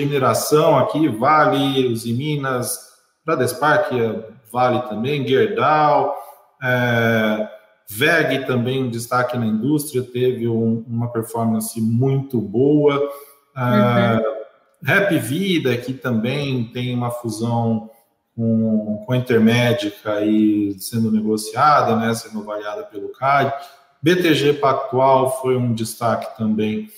mineração 0.07 0.78
aqui, 0.78 1.09
Vale, 1.09 1.88
Uzi 1.88 2.14
Minas, 2.14 2.78
Bradespar, 3.23 3.87
que 3.87 4.00
é 4.00 4.28
Vale 4.50 4.81
também, 4.88 5.28
Gerdau, 5.28 6.22
é, 6.62 7.49
VEG 7.88 8.47
também 8.47 8.85
um 8.85 8.90
destaque 8.90 9.37
na 9.37 9.47
indústria, 9.47 10.02
teve 10.02 10.49
um, 10.49 10.85
uma 10.87 11.11
performance 11.11 11.81
muito 11.81 12.40
boa. 12.40 13.11
É, 13.57 13.61
uhum. 13.61 14.42
Rap 14.85 15.19
Vida, 15.19 15.76
que 15.76 15.92
também 15.92 16.64
tem 16.73 16.95
uma 16.95 17.11
fusão 17.11 17.90
com, 18.35 19.02
com 19.07 19.12
a 19.12 19.16
Intermédica 19.16 20.25
e 20.25 20.75
sendo 20.78 21.11
negociada, 21.11 21.97
né, 21.97 22.14
sendo 22.14 22.40
avaliada 22.40 22.83
pelo 22.85 23.11
CAD. 23.11 23.52
BTG 24.02 24.54
Pactual 24.54 25.40
foi 25.40 25.57
um 25.57 25.73
destaque 25.73 26.37
também 26.37 26.88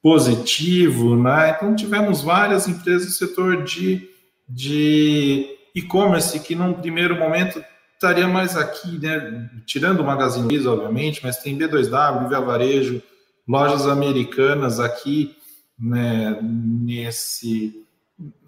positivo, 0.00 1.16
né? 1.16 1.54
Então 1.56 1.74
tivemos 1.74 2.22
várias 2.22 2.68
empresas 2.68 3.06
do 3.06 3.12
setor 3.12 3.62
de, 3.62 4.08
de 4.48 5.46
e-commerce 5.74 6.38
que 6.40 6.54
num 6.54 6.74
primeiro 6.74 7.18
momento 7.18 7.64
estaria 8.02 8.26
mais 8.26 8.56
aqui, 8.56 8.98
né? 8.98 9.48
Tirando 9.64 10.00
o 10.00 10.04
Magazine 10.04 10.48
Luiza, 10.48 10.72
obviamente, 10.72 11.20
mas 11.22 11.36
tem 11.36 11.56
B2W, 11.56 12.28
Via 12.28 12.40
Varejo, 12.40 13.00
lojas 13.48 13.86
americanas 13.86 14.80
aqui, 14.80 15.36
né? 15.78 16.36
Nesse 16.42 17.80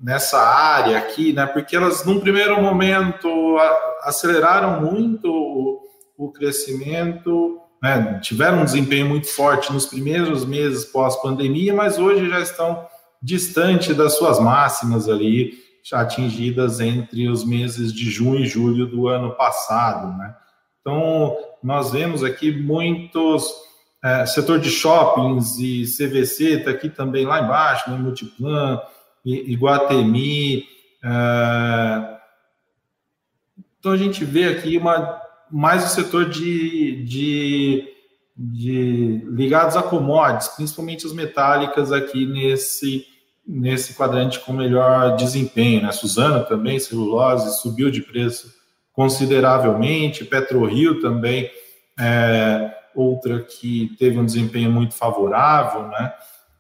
nessa 0.00 0.38
área 0.38 0.98
aqui, 0.98 1.32
né? 1.32 1.46
Porque 1.46 1.74
elas, 1.74 2.04
num 2.04 2.20
primeiro 2.20 2.60
momento, 2.60 3.28
aceleraram 4.02 4.80
muito 4.80 5.28
o, 5.28 5.80
o 6.16 6.32
crescimento, 6.32 7.60
né? 7.82 8.20
tiveram 8.22 8.60
um 8.60 8.64
desempenho 8.64 9.08
muito 9.08 9.26
forte 9.28 9.72
nos 9.72 9.86
primeiros 9.86 10.44
meses 10.44 10.84
pós-pandemia, 10.84 11.74
mas 11.74 11.98
hoje 11.98 12.28
já 12.28 12.40
estão 12.40 12.86
distante 13.20 13.94
das 13.94 14.16
suas 14.16 14.38
máximas 14.38 15.08
ali, 15.08 15.63
atingidas 15.92 16.80
entre 16.80 17.28
os 17.28 17.44
meses 17.44 17.92
de 17.92 18.10
junho 18.10 18.40
e 18.40 18.46
julho 18.46 18.86
do 18.86 19.08
ano 19.08 19.34
passado, 19.34 20.16
né? 20.16 20.34
Então, 20.80 21.36
nós 21.62 21.92
vemos 21.92 22.22
aqui 22.22 22.50
muitos 22.52 23.64
É, 24.04 24.26
setor 24.26 24.60
de 24.60 24.68
shoppings 24.68 25.58
e 25.58 25.84
CVC 25.84 26.58
está 26.58 26.70
aqui 26.72 26.90
também 26.90 27.24
lá 27.24 27.40
embaixo, 27.40 27.90
né? 27.90 27.96
Multiplan, 27.96 28.78
Iguatemi. 29.24 30.64
É... 31.02 32.18
Então 33.78 33.92
a 33.92 33.96
gente 33.96 34.22
vê 34.22 34.44
aqui 34.44 34.76
uma, 34.76 35.22
mais 35.50 35.84
o 35.86 35.88
setor 35.88 36.28
de, 36.28 37.02
de, 37.04 37.94
de 38.36 39.24
ligados 39.30 39.74
a 39.74 39.82
commodities, 39.82 40.48
principalmente 40.48 41.06
as 41.06 41.14
metálicas 41.14 41.90
aqui 41.90 42.26
nesse, 42.26 43.06
nesse 43.46 43.94
quadrante 43.94 44.40
com 44.40 44.52
melhor 44.52 45.16
desempenho. 45.16 45.82
Né? 45.82 45.92
Suzano 45.92 46.44
também, 46.44 46.78
celulose, 46.78 47.60
subiu 47.60 47.90
de 47.90 48.02
preço 48.02 48.52
consideravelmente, 48.92 50.24
PetroRio 50.24 51.00
também, 51.00 51.50
é, 51.98 52.72
outra 52.94 53.40
que 53.40 53.94
teve 53.98 54.18
um 54.18 54.24
desempenho 54.24 54.70
muito 54.70 54.94
favorável, 54.94 55.88
né? 55.88 56.12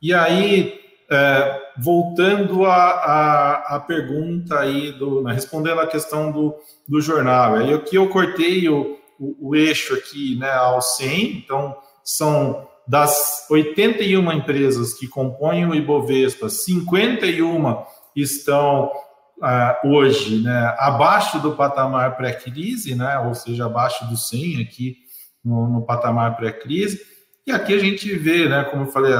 E 0.02 0.12
aí, 0.12 0.80
é, 1.10 1.62
voltando 1.78 2.66
à 2.66 3.82
pergunta 3.86 4.58
aí, 4.58 4.92
do, 4.92 5.22
né, 5.22 5.32
respondendo 5.32 5.80
a 5.80 5.86
questão 5.86 6.32
do, 6.32 6.54
do 6.88 7.00
jornal, 7.00 7.54
aí 7.54 7.72
aqui 7.72 7.96
eu 7.96 8.08
cortei 8.08 8.68
o, 8.68 8.98
o, 9.18 9.50
o 9.50 9.56
eixo 9.56 9.94
aqui 9.94 10.36
né, 10.36 10.50
ao 10.50 10.82
100, 10.82 11.38
então 11.38 11.76
são 12.02 12.68
das 12.86 13.46
81 13.50 14.32
empresas 14.32 14.94
que 14.94 15.08
compõem 15.08 15.66
o 15.66 15.74
Ibovespa, 15.74 16.48
51 16.48 17.82
estão 18.14 18.90
uh, 19.38 19.88
hoje 19.88 20.42
né, 20.42 20.74
abaixo 20.78 21.38
do 21.40 21.52
patamar 21.52 22.16
pré-crise, 22.16 22.94
né, 22.94 23.18
ou 23.20 23.34
seja, 23.34 23.66
abaixo 23.66 24.06
do 24.06 24.16
100 24.16 24.62
aqui 24.62 24.96
no, 25.44 25.68
no 25.68 25.82
patamar 25.82 26.36
pré-crise. 26.36 27.00
E 27.46 27.52
aqui 27.52 27.74
a 27.74 27.78
gente 27.78 28.14
vê, 28.16 28.48
né, 28.48 28.64
como 28.64 28.84
eu 28.84 28.90
falei, 28.90 29.12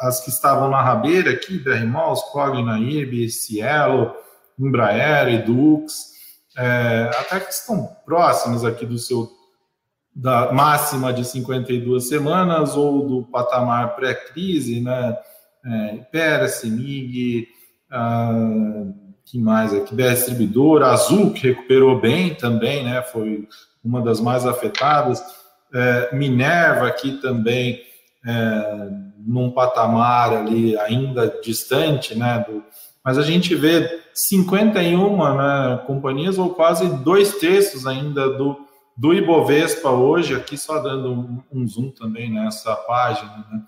as 0.00 0.20
que 0.20 0.30
estavam 0.30 0.68
na 0.68 0.80
rabeira 0.80 1.30
aqui, 1.30 1.58
BR 1.58 1.84
Malls, 1.86 2.22
Cogna, 2.32 2.78
IB, 2.78 3.28
Cielo, 3.28 4.14
Embraer, 4.58 5.28
Edux, 5.28 6.12
é, 6.56 7.10
até 7.18 7.40
que 7.40 7.52
estão 7.52 7.88
próximas 8.04 8.64
aqui 8.64 8.86
do 8.86 8.98
seu 8.98 9.28
da 10.14 10.52
máxima 10.52 11.12
de 11.12 11.24
52 11.24 12.08
semanas 12.08 12.76
ou 12.76 13.06
do 13.06 13.22
patamar 13.24 13.96
pré-crise, 13.96 14.80
né? 14.80 15.16
É, 15.64 15.94
Ipera, 15.96 16.46
Semig, 16.46 17.48
ah, 17.90 18.84
que 19.24 19.38
mais 19.38 19.72
aqui? 19.72 19.94
BR 19.94 20.10
Distribuidora, 20.10 20.88
Azul, 20.88 21.32
que 21.32 21.48
recuperou 21.48 22.00
bem 22.00 22.34
também, 22.34 22.84
né? 22.84 23.02
Foi 23.02 23.48
uma 23.82 24.02
das 24.02 24.20
mais 24.20 24.46
afetadas. 24.46 25.22
É, 25.72 26.14
Minerva 26.14 26.86
aqui 26.86 27.20
também 27.20 27.80
é, 28.26 28.90
num 29.26 29.50
patamar 29.50 30.32
ali 30.32 30.76
ainda 30.78 31.40
distante, 31.42 32.14
né? 32.14 32.44
Do, 32.46 32.62
mas 33.04 33.18
a 33.18 33.22
gente 33.22 33.54
vê 33.54 34.00
51 34.14 35.36
né, 35.36 35.82
companhias, 35.86 36.38
ou 36.38 36.50
quase 36.50 36.88
dois 37.02 37.38
terços 37.38 37.86
ainda 37.86 38.30
do, 38.30 38.56
do 38.96 39.12
Ibovespa 39.12 39.90
hoje, 39.90 40.34
aqui 40.34 40.56
só 40.56 40.78
dando 40.78 41.44
um, 41.52 41.66
zoom 41.66 41.90
também 41.90 42.30
nessa 42.30 42.74
página, 42.76 43.44
né, 43.50 43.64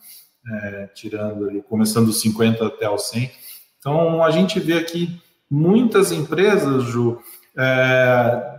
é, 0.63 0.87
tirando 0.95 1.49
ali, 1.49 1.63
começando 1.63 2.07
dos 2.07 2.21
50 2.21 2.67
até 2.67 2.89
o 2.89 2.97
100. 2.97 3.31
Então, 3.79 4.23
a 4.23 4.31
gente 4.31 4.61
vê 4.61 4.75
aqui 4.75 5.21
muitas 5.51 6.13
empresas, 6.13 6.85
Ju, 6.85 7.19
é, 7.57 8.57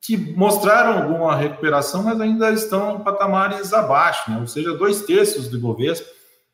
que 0.00 0.16
mostraram 0.16 1.02
alguma 1.02 1.36
recuperação, 1.36 2.02
mas 2.02 2.20
ainda 2.20 2.50
estão 2.50 2.96
em 2.96 3.04
patamares 3.04 3.72
abaixo, 3.72 4.30
né? 4.30 4.38
ou 4.38 4.46
seja, 4.46 4.76
dois 4.76 5.02
terços 5.02 5.48
do 5.48 5.58
Ibovespa, 5.58 6.08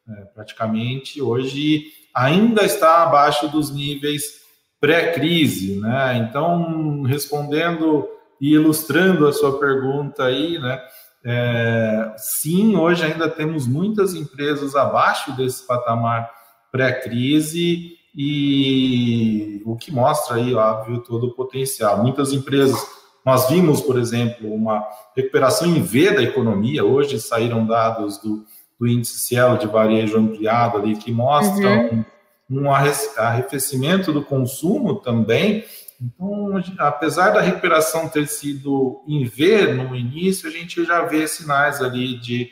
é, 0.08 0.24
praticamente, 0.34 1.22
hoje 1.22 1.92
ainda 2.14 2.64
está 2.64 3.02
abaixo 3.02 3.48
dos 3.48 3.72
níveis 3.72 4.42
pré-crise, 4.80 5.80
né? 5.80 6.18
Então, 6.28 7.02
respondendo 7.02 8.06
e 8.40 8.54
ilustrando 8.54 9.26
a 9.26 9.32
sua 9.32 9.58
pergunta 9.58 10.24
aí, 10.24 10.58
né? 10.58 10.80
É, 11.26 12.12
sim, 12.18 12.76
hoje 12.76 13.02
ainda 13.02 13.30
temos 13.30 13.66
muitas 13.66 14.14
empresas 14.14 14.76
abaixo 14.76 15.34
desse 15.34 15.66
patamar 15.66 16.30
pré-crise 16.70 17.92
e 18.14 19.62
o 19.64 19.74
que 19.74 19.90
mostra 19.90 20.36
aí, 20.36 20.54
óbvio, 20.54 21.00
todo 21.00 21.28
o 21.28 21.34
potencial. 21.34 22.02
Muitas 22.02 22.32
empresas, 22.32 22.78
nós 23.24 23.48
vimos, 23.48 23.80
por 23.80 23.98
exemplo, 23.98 24.52
uma 24.52 24.84
recuperação 25.16 25.66
em 25.66 25.80
V 25.82 26.12
da 26.12 26.22
economia, 26.22 26.84
hoje 26.84 27.18
saíram 27.18 27.66
dados 27.66 28.18
do, 28.18 28.44
do 28.78 28.86
índice 28.86 29.18
Cielo 29.20 29.56
de 29.56 29.66
varejo 29.66 30.18
ampliado 30.18 30.76
ali, 30.76 30.96
que 30.96 31.10
mostram 31.10 31.86
uhum. 31.86 32.04
um, 32.50 32.60
um 32.64 32.70
arrefecimento 32.70 34.12
do 34.12 34.22
consumo 34.22 34.96
também. 34.96 35.64
Então, 36.04 36.62
apesar 36.78 37.30
da 37.30 37.40
recuperação 37.40 38.08
ter 38.08 38.28
sido 38.28 39.02
em 39.08 39.24
V 39.24 39.72
no 39.72 39.96
início, 39.96 40.48
a 40.48 40.52
gente 40.52 40.84
já 40.84 41.02
vê 41.02 41.26
sinais 41.26 41.80
ali 41.80 42.18
de, 42.18 42.50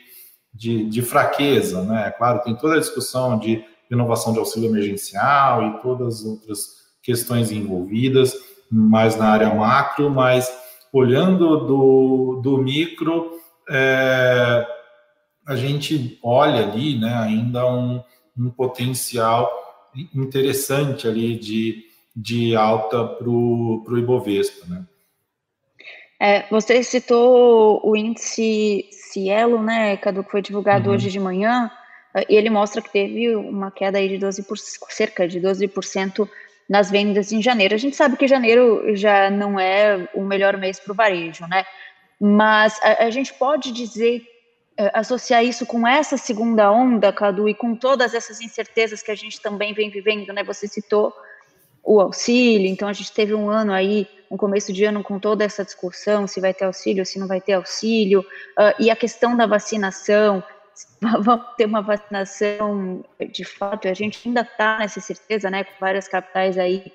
de, 0.51 0.85
de 0.85 1.01
fraqueza, 1.03 1.83
né? 1.83 2.11
Claro, 2.17 2.41
tem 2.41 2.55
toda 2.55 2.75
a 2.75 2.79
discussão 2.79 3.37
de 3.37 3.63
renovação 3.89 4.33
de 4.33 4.39
auxílio 4.39 4.69
emergencial 4.69 5.63
e 5.63 5.81
todas 5.81 6.21
as 6.21 6.25
outras 6.25 6.59
questões 7.03 7.51
envolvidas, 7.51 8.33
mais 8.71 9.15
na 9.15 9.29
área 9.29 9.53
macro, 9.53 10.09
mas 10.09 10.51
olhando 10.91 11.57
do, 11.57 12.41
do 12.41 12.57
micro, 12.57 13.33
é, 13.69 14.65
a 15.45 15.55
gente 15.55 16.17
olha 16.23 16.63
ali 16.63 16.97
né, 16.99 17.13
ainda 17.15 17.67
um, 17.67 18.01
um 18.35 18.49
potencial 18.49 19.51
interessante 20.15 21.07
ali 21.07 21.37
de, 21.37 21.83
de 22.15 22.55
alta 22.55 23.05
para 23.05 23.27
o 23.27 23.97
Ibovespa. 23.97 24.65
Né? 24.67 24.85
É, 26.21 26.45
você 26.49 26.83
citou 26.83 27.81
o 27.83 27.95
índice 27.95 28.87
Cielo, 28.91 29.61
né, 29.61 29.97
Cadu, 29.97 30.23
que 30.23 30.31
foi 30.31 30.41
divulgado 30.41 30.89
uhum. 30.89 30.95
hoje 30.95 31.09
de 31.09 31.19
manhã, 31.19 31.69
e 32.29 32.35
ele 32.35 32.49
mostra 32.49 32.81
que 32.81 32.91
teve 32.91 33.35
uma 33.35 33.71
queda 33.71 33.97
aí 33.97 34.07
de 34.07 34.25
12%, 34.25 34.45
cerca 34.89 35.27
de 35.27 35.39
12% 35.39 36.29
nas 36.69 36.89
vendas 36.89 37.31
em 37.31 37.41
janeiro. 37.41 37.73
A 37.73 37.77
gente 37.77 37.95
sabe 37.95 38.17
que 38.17 38.27
janeiro 38.27 38.95
já 38.95 39.29
não 39.29 39.59
é 39.59 40.07
o 40.13 40.23
melhor 40.23 40.57
mês 40.57 40.79
para 40.79 40.93
o 40.93 40.95
varejo, 40.95 41.45
né? 41.47 41.65
Mas 42.19 42.79
a, 42.81 43.05
a 43.05 43.09
gente 43.09 43.33
pode 43.33 43.71
dizer, 43.71 44.21
uh, 44.79 44.91
associar 44.93 45.43
isso 45.43 45.65
com 45.65 45.87
essa 45.87 46.17
segunda 46.17 46.71
onda, 46.71 47.11
Cadu, 47.11 47.49
e 47.49 47.53
com 47.53 47.75
todas 47.75 48.13
essas 48.13 48.39
incertezas 48.39 49.01
que 49.01 49.11
a 49.11 49.15
gente 49.15 49.41
também 49.41 49.73
vem 49.73 49.89
vivendo, 49.89 50.31
né? 50.31 50.43
Você 50.43 50.67
citou 50.67 51.13
o 51.83 51.99
auxílio, 51.99 52.67
então 52.67 52.87
a 52.87 52.93
gente 52.93 53.11
teve 53.11 53.33
um 53.33 53.49
ano 53.49 53.73
aí, 53.73 54.07
um 54.31 54.37
começo 54.37 54.71
de 54.71 54.85
ano 54.85 55.03
com 55.03 55.19
toda 55.19 55.43
essa 55.43 55.65
discussão, 55.65 56.25
se 56.25 56.39
vai 56.39 56.53
ter 56.53 56.63
auxílio, 56.63 57.05
se 57.05 57.19
não 57.19 57.27
vai 57.27 57.41
ter 57.41 57.53
auxílio, 57.53 58.21
uh, 58.21 58.73
e 58.79 58.89
a 58.89 58.95
questão 58.95 59.35
da 59.35 59.45
vacinação, 59.45 60.41
vamos 61.19 61.45
ter 61.57 61.65
uma 61.65 61.81
vacinação 61.81 63.03
de 63.31 63.43
fato, 63.43 63.87
a 63.89 63.93
gente 63.93 64.27
ainda 64.27 64.41
está 64.41 64.79
nessa 64.79 65.01
certeza, 65.01 65.49
né, 65.49 65.65
com 65.65 65.73
várias 65.79 66.07
capitais 66.07 66.57
aí 66.57 66.91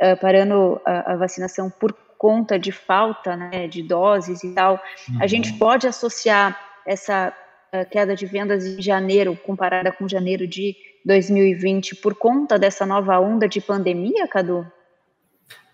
uh, 0.00 0.16
parando 0.20 0.80
a, 0.86 1.12
a, 1.12 1.16
vacinação 1.16 1.68
por 1.68 1.92
conta 2.16 2.56
de 2.56 2.70
falta, 2.70 3.34
né, 3.34 3.66
de 3.66 3.82
doses 3.82 4.44
e 4.44 4.54
tal, 4.54 4.80
uhum. 5.08 5.18
a 5.20 5.26
gente 5.26 5.54
pode 5.54 5.88
associar 5.88 6.56
essa 6.86 7.34
uh, 7.74 7.90
queda 7.90 8.14
de 8.14 8.26
vendas 8.26 8.64
em 8.64 8.80
janeiro, 8.80 9.36
comparada 9.44 9.90
com 9.90 10.08
janeiro 10.08 10.46
de 10.46 10.76
2020, 11.04 11.96
por 11.96 12.14
conta 12.14 12.58
dessa 12.58 12.84
nova 12.84 13.18
onda 13.18 13.48
de 13.48 13.60
pandemia, 13.60 14.26
Cadu? 14.28 14.66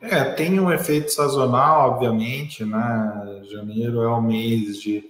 É, 0.00 0.24
tem 0.24 0.60
um 0.60 0.70
efeito 0.70 1.10
sazonal, 1.10 1.90
obviamente, 1.90 2.64
né, 2.64 3.42
janeiro 3.50 4.02
é 4.02 4.08
o 4.08 4.20
mês 4.20 4.78
de 4.78 5.04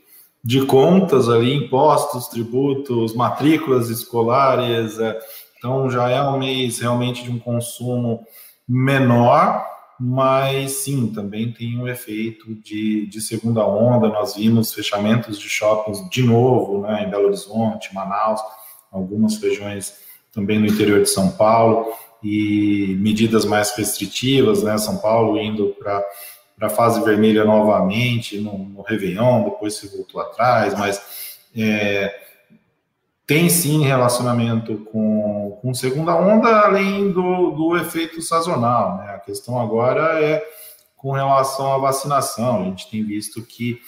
de 0.46 0.64
contas 0.64 1.29
ali, 1.29 1.52
impostos, 1.57 2.29
tributos, 2.29 3.12
matrículas 3.16 3.90
escolares. 3.90 4.96
É, 5.00 5.18
então 5.59 5.90
já 5.90 6.09
é 6.09 6.22
um 6.22 6.38
mês 6.38 6.79
realmente 6.79 7.24
de 7.24 7.33
um 7.33 7.38
consumo 7.38 8.24
menor, 8.68 9.66
mas 9.98 10.85
sim, 10.85 11.09
também 11.12 11.50
tem 11.50 11.76
um 11.76 11.88
efeito 11.88 12.55
de, 12.55 13.07
de 13.07 13.20
segunda 13.20 13.66
onda. 13.66 14.07
Nós 14.07 14.37
vimos 14.37 14.72
fechamentos 14.72 15.37
de 15.37 15.48
shoppings 15.48 16.09
de 16.11 16.22
novo, 16.22 16.83
né, 16.83 17.02
em 17.02 17.11
Belo 17.11 17.26
Horizonte, 17.26 17.92
Manaus, 17.92 18.40
algumas 18.92 19.37
regiões 19.42 20.06
também 20.37 20.61
no 20.61 20.66
interior 20.66 21.03
de 21.03 21.09
São 21.09 21.31
Paulo, 21.31 21.87
e 22.22 22.94
medidas 23.01 23.46
mais 23.46 23.75
restritivas, 23.75 24.62
né, 24.62 24.77
São 24.77 24.99
Paulo 24.99 25.40
indo 25.40 25.75
para 25.79 26.05
a 26.61 26.68
fase 26.68 27.03
vermelha 27.03 27.44
novamente 27.44 28.38
no, 28.38 28.59
no 28.59 28.83
Réveillon, 28.83 29.44
depois 29.44 29.75
se 29.75 29.88
voltou 29.88 30.20
atrás, 30.20 30.75
mas 30.79 31.01
é, 31.57 32.14
tem 33.27 33.49
sim 33.49 33.83
relacionamento 33.83 34.77
com, 34.92 35.59
com 35.62 35.72
segunda 35.72 36.14
onda, 36.14 36.61
além 36.61 37.11
do, 37.11 37.53
do 37.53 37.77
efeito 37.77 38.20
sazonal. 38.20 38.99
Né? 38.99 39.14
A 39.14 39.18
questão 39.18 39.59
agora 39.59 40.22
é 40.22 40.44
com 40.96 41.12
relação 41.12 41.72
à 41.72 41.79
vacinação. 41.79 42.62
A 42.62 42.64
gente 42.64 42.90
tem 42.90 43.05
visto 43.05 43.42
que 43.42 43.81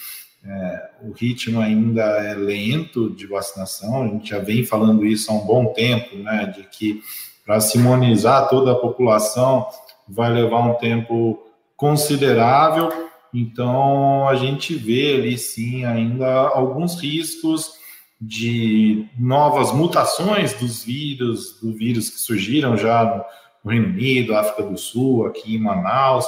é, 0.48 0.90
o 1.02 1.12
ritmo 1.12 1.60
ainda 1.60 2.02
é 2.02 2.34
lento 2.34 3.10
de 3.10 3.26
vacinação, 3.26 4.02
a 4.02 4.06
gente 4.08 4.30
já 4.30 4.38
vem 4.38 4.64
falando 4.64 5.04
isso 5.04 5.30
há 5.30 5.34
um 5.34 5.44
bom 5.44 5.66
tempo, 5.74 6.16
né, 6.16 6.52
de 6.56 6.62
que 6.64 7.02
para 7.44 7.60
se 7.60 7.76
imunizar 7.76 8.48
toda 8.48 8.72
a 8.72 8.76
população 8.76 9.66
vai 10.08 10.32
levar 10.32 10.60
um 10.60 10.74
tempo 10.74 11.38
considerável, 11.76 12.90
então 13.32 14.26
a 14.26 14.34
gente 14.36 14.74
vê 14.74 15.16
ali 15.16 15.36
sim 15.36 15.84
ainda 15.84 16.26
alguns 16.26 16.98
riscos 17.00 17.78
de 18.20 19.06
novas 19.18 19.70
mutações 19.72 20.54
dos 20.54 20.82
vírus, 20.82 21.60
do 21.60 21.72
vírus 21.72 22.10
que 22.10 22.18
surgiram 22.18 22.76
já 22.76 23.24
no 23.62 23.70
Reino 23.70 23.88
Unido, 23.88 24.34
África 24.34 24.62
do 24.62 24.76
Sul, 24.76 25.26
aqui 25.26 25.54
em 25.54 25.58
Manaus. 25.58 26.26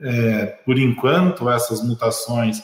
É, 0.00 0.46
por 0.64 0.78
enquanto, 0.78 1.48
essas 1.48 1.82
mutações 1.82 2.62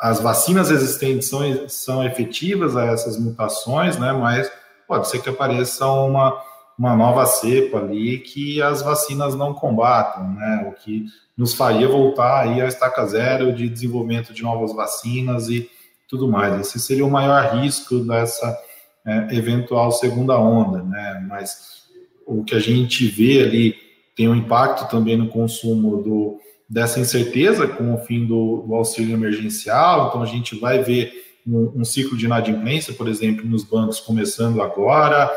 as 0.00 0.18
vacinas 0.18 0.70
existentes 0.70 1.28
são, 1.28 1.68
são 1.68 2.04
efetivas 2.04 2.74
a 2.74 2.86
essas 2.86 3.18
mutações, 3.18 3.98
né? 3.98 4.12
Mas 4.12 4.50
pode 4.88 5.08
ser 5.08 5.20
que 5.20 5.28
apareça 5.28 5.86
uma, 5.86 6.40
uma 6.78 6.96
nova 6.96 7.26
cepa 7.26 7.78
ali 7.78 8.18
que 8.18 8.62
as 8.62 8.80
vacinas 8.80 9.34
não 9.34 9.52
combatam, 9.52 10.32
né? 10.32 10.66
O 10.70 10.72
que 10.82 11.04
nos 11.36 11.52
faria 11.52 11.86
voltar 11.86 12.44
aí 12.44 12.62
à 12.62 12.66
estaca 12.66 13.04
zero 13.06 13.52
de 13.52 13.68
desenvolvimento 13.68 14.32
de 14.32 14.42
novas 14.42 14.74
vacinas 14.74 15.50
e 15.50 15.68
tudo 16.08 16.26
mais. 16.26 16.58
Esse 16.58 16.80
seria 16.80 17.04
o 17.04 17.10
maior 17.10 17.56
risco 17.56 17.98
dessa 18.00 18.58
é, 19.06 19.36
eventual 19.36 19.92
segunda 19.92 20.38
onda, 20.38 20.82
né? 20.82 21.26
Mas 21.28 21.82
o 22.26 22.42
que 22.42 22.54
a 22.54 22.60
gente 22.60 23.06
vê 23.06 23.42
ali 23.42 23.74
tem 24.16 24.28
um 24.28 24.34
impacto 24.34 24.90
também 24.90 25.16
no 25.16 25.28
consumo 25.28 26.02
do 26.02 26.40
dessa 26.70 27.00
incerteza 27.00 27.66
com 27.66 27.92
o 27.92 27.98
fim 27.98 28.24
do, 28.24 28.64
do 28.64 28.74
auxílio 28.76 29.12
emergencial. 29.12 30.06
Então, 30.06 30.22
a 30.22 30.26
gente 30.26 30.56
vai 30.56 30.80
ver 30.84 31.12
um, 31.44 31.80
um, 31.80 31.84
ciclo 31.84 32.16
de 32.16 32.26
inadimplência, 32.26 32.94
por 32.94 33.08
exemplo, 33.08 33.44
nos 33.44 33.64
bancos 33.64 33.98
começando 33.98 34.62
agora. 34.62 35.28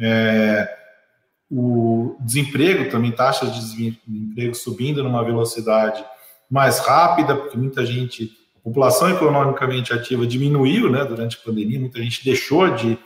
É, 0.00 0.66
o 1.50 2.16
desemprego 2.20 2.90
também, 2.90 3.12
taxas 3.12 3.52
de 3.52 3.60
desemprego 3.60 4.54
subindo 4.54 5.04
numa 5.04 5.22
velocidade 5.22 6.02
mais 6.50 6.78
rápida, 6.78 7.36
porque 7.36 7.58
muita 7.58 7.84
gente, 7.84 8.30
a 8.56 8.60
população 8.60 9.10
economicamente 9.10 9.92
ativa 9.92 10.26
diminuiu 10.26 10.90
né, 10.90 11.04
durante 11.04 11.36
a 11.36 11.44
pandemia, 11.44 11.78
muita 11.78 12.02
gente 12.02 12.24
deixou 12.24 12.74
de, 12.74 12.98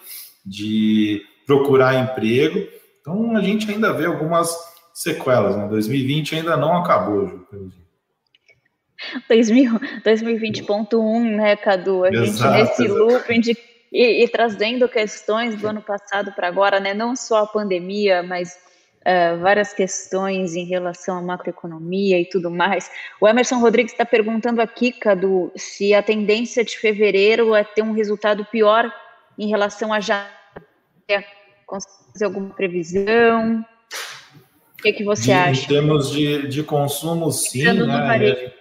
de 0.46 1.20
procurar 1.44 2.00
emprego. 2.00 2.64
Então, 3.00 3.36
a 3.36 3.40
gente 3.40 3.68
ainda 3.68 3.92
vê 3.92 4.06
algumas 4.06 4.71
sequelas. 4.94 5.56
Né? 5.56 5.66
2020 5.68 6.36
ainda 6.36 6.56
não 6.56 6.76
acabou, 6.76 7.26
Ju, 7.26 7.46
2020.1, 10.04 11.36
né, 11.36 11.56
Cadu? 11.56 12.04
A 12.04 12.10
Exato, 12.10 12.54
gente 12.54 12.62
nesse 12.62 12.88
looping 12.88 13.40
de, 13.40 13.56
e, 13.92 14.24
e, 14.24 14.28
trazendo 14.28 14.88
questões 14.88 15.60
do 15.60 15.66
ano 15.66 15.82
passado 15.82 16.32
para 16.32 16.48
agora, 16.48 16.78
né? 16.78 16.94
Não 16.94 17.16
só 17.16 17.38
a 17.38 17.46
pandemia, 17.46 18.22
mas 18.22 18.56
uh, 19.02 19.38
várias 19.40 19.72
questões 19.72 20.54
em 20.54 20.64
relação 20.64 21.18
à 21.18 21.22
macroeconomia 21.22 22.20
e 22.20 22.24
tudo 22.24 22.50
mais. 22.50 22.90
O 23.20 23.28
Emerson 23.28 23.58
Rodrigues 23.58 23.92
está 23.92 24.04
perguntando 24.04 24.60
aqui, 24.60 24.92
Cadu, 24.92 25.52
se 25.56 25.92
a 25.94 26.02
tendência 26.02 26.64
de 26.64 26.78
fevereiro 26.78 27.54
é 27.54 27.64
ter 27.64 27.82
um 27.82 27.92
resultado 27.92 28.44
pior 28.46 28.92
em 29.38 29.48
relação 29.48 29.92
a 29.92 30.00
já 30.00 30.28
fazer 32.12 32.24
alguma 32.24 32.50
previsão? 32.50 33.64
O 34.82 34.86
que, 34.90 34.92
que 34.94 35.04
você 35.04 35.26
de, 35.26 35.32
acha? 35.32 35.64
Em 35.64 35.68
termos 35.68 36.10
de, 36.10 36.48
de 36.48 36.64
consumo, 36.64 37.30
sim. 37.30 37.62
Né? 37.72 38.52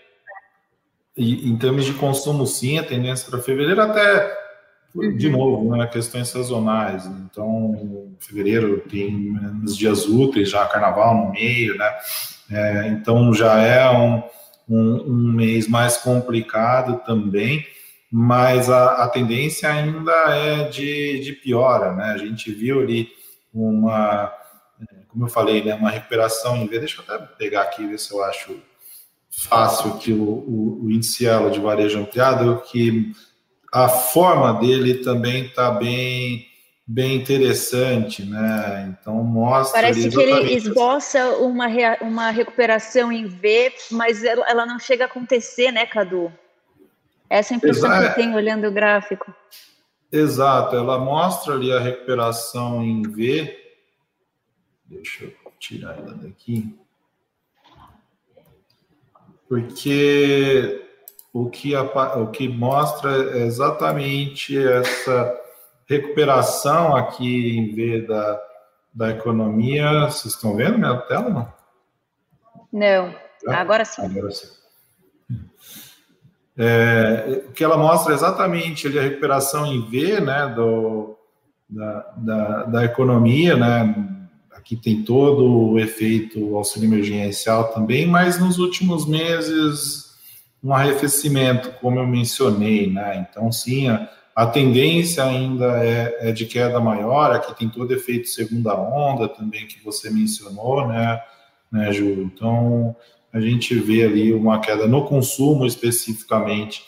E, 1.18 1.50
em 1.50 1.58
termos 1.58 1.84
de 1.84 1.94
consumo, 1.94 2.46
sim, 2.46 2.78
a 2.78 2.84
tendência 2.84 3.28
para 3.28 3.42
fevereiro 3.42 3.82
até, 3.82 4.32
uhum. 4.94 5.18
de 5.18 5.30
novo, 5.32 5.76
né, 5.76 5.88
questões 5.88 6.28
sazonais. 6.28 7.08
Então, 7.08 8.14
fevereiro 8.20 8.82
tem 8.88 9.12
menos 9.12 9.76
dias 9.76 10.06
úteis, 10.06 10.52
já 10.52 10.64
carnaval 10.68 11.16
no 11.16 11.32
meio, 11.32 11.76
né? 11.76 11.92
É, 12.52 12.88
então, 12.90 13.34
já 13.34 13.60
é 13.60 13.90
um, 13.90 14.22
um, 14.70 15.04
um, 15.08 15.34
mês 15.34 15.68
mais 15.68 15.98
complicado 15.98 17.02
também, 17.04 17.66
mas 18.12 18.70
a, 18.70 19.06
a 19.06 19.10
tendência 19.10 19.68
ainda 19.68 20.14
é 20.30 20.70
de, 20.70 21.20
de 21.22 21.34
piora, 21.34 21.96
né? 21.96 22.12
A 22.14 22.18
gente 22.20 22.52
viu 22.52 22.80
ali 22.80 23.10
uma 23.52 24.32
como 25.12 25.26
eu 25.26 25.30
falei, 25.30 25.64
né, 25.64 25.76
uma 25.76 25.90
recuperação 25.90 26.58
em 26.58 26.68
V. 26.68 26.80
Deixa 26.80 27.02
eu 27.02 27.16
até 27.16 27.26
pegar 27.36 27.64
aqui 27.64 27.86
ver 27.86 28.00
se 28.00 28.12
eu 28.14 28.24
acho 28.24 28.56
fácil 29.30 29.94
aqui 29.94 30.12
o, 30.12 30.24
o, 30.24 30.86
o 30.86 30.92
índice 30.92 31.26
de 31.52 31.60
varejo 31.60 32.00
ampliado, 32.00 32.62
que 32.70 33.12
a 33.72 33.88
forma 33.88 34.54
dele 34.60 34.96
também 34.96 35.46
está 35.46 35.72
bem 35.72 36.48
bem 36.86 37.16
interessante, 37.16 38.24
né? 38.24 38.94
Então 39.00 39.16
mostra. 39.24 39.82
Parece 39.82 40.10
que 40.10 40.20
ele 40.20 40.54
esboça 40.54 41.38
uma, 41.38 41.68
uma 42.02 42.32
recuperação 42.32 43.12
em 43.12 43.26
V, 43.28 43.74
mas 43.92 44.24
ela, 44.24 44.46
ela 44.50 44.66
não 44.66 44.78
chega 44.78 45.06
a 45.06 45.08
acontecer, 45.08 45.72
né, 45.72 45.86
Cadu? 45.86 46.32
Essa 47.30 47.54
é 47.54 47.56
a 47.56 47.58
impressão 47.58 47.90
Exato. 47.90 48.02
que 48.02 48.20
eu 48.20 48.24
tenho 48.26 48.36
olhando 48.36 48.68
o 48.68 48.72
gráfico. 48.72 49.34
Exato, 50.12 50.76
ela 50.76 51.00
mostra 51.00 51.54
ali 51.54 51.72
a 51.72 51.80
recuperação 51.80 52.84
em 52.84 53.02
V, 53.04 53.61
Deixa 54.92 55.24
eu 55.24 55.34
tirar 55.58 55.98
ela 55.98 56.14
daqui. 56.14 56.78
Porque 59.48 60.86
o 61.32 61.50
que, 61.50 61.74
a, 61.74 61.82
o 62.18 62.28
que 62.28 62.50
mostra 62.50 63.38
é 63.38 63.46
exatamente 63.46 64.58
essa 64.58 65.40
recuperação 65.88 66.96
aqui 66.96 67.58
em 67.58 67.74
V 67.74 68.02
da, 68.02 68.42
da 68.94 69.10
economia. 69.12 70.10
Vocês 70.10 70.34
estão 70.34 70.58
vendo 70.58 70.78
minha 70.78 70.98
tela, 70.98 71.30
não? 71.30 71.54
Não, 72.72 73.16
agora 73.48 73.86
sim. 73.86 74.06
Agora 74.06 74.32
sim. 74.32 74.48
É, 76.58 77.44
o 77.48 77.52
que 77.54 77.64
ela 77.64 77.78
mostra 77.78 78.12
é 78.12 78.16
exatamente 78.16 78.88
ali, 78.88 79.00
a 79.00 79.04
recuperação 79.04 79.66
em 79.66 79.90
V 79.90 80.20
né, 80.20 80.48
do, 80.54 81.18
da, 81.70 82.14
da, 82.18 82.64
da 82.64 82.86
economia, 82.86 83.56
né, 83.56 84.11
Aqui 84.62 84.76
tem 84.76 85.02
todo 85.02 85.72
o 85.72 85.80
efeito 85.80 86.56
auxílio 86.56 86.88
emergencial 86.88 87.74
também, 87.74 88.06
mas 88.06 88.40
nos 88.40 88.60
últimos 88.60 89.08
meses 89.08 90.12
um 90.64 90.72
arrefecimento, 90.72 91.72
como 91.82 91.98
eu 91.98 92.06
mencionei, 92.06 92.86
né? 92.86 93.28
Então, 93.28 93.52
sim, 93.52 93.88
a, 93.88 94.08
a 94.36 94.46
tendência 94.46 95.24
ainda 95.24 95.84
é, 95.84 96.30
é, 96.30 96.32
de 96.32 96.46
queda 96.46 96.80
maior. 96.80 97.32
Aqui 97.32 97.58
tem 97.58 97.70
todo 97.70 97.92
efeito 97.92 98.28
segunda 98.28 98.76
onda 98.76 99.28
também 99.28 99.66
que 99.66 99.84
você 99.84 100.12
mencionou, 100.12 100.88
né, 100.88 101.20
né, 101.72 101.92
Ju? 101.92 102.22
Então, 102.22 102.96
a 103.34 103.42
gente 103.42 103.74
vê 103.74 104.04
ali 104.04 104.32
uma 104.32 104.62
queda 104.62 104.86
no 104.86 105.06
consumo 105.06 105.66
especificamente 105.66 106.84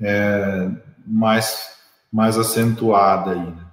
é, 0.00 0.70
mais, 1.06 1.76
mais 2.10 2.38
acentuada 2.38 3.32
aí, 3.32 3.38
né? 3.38 3.66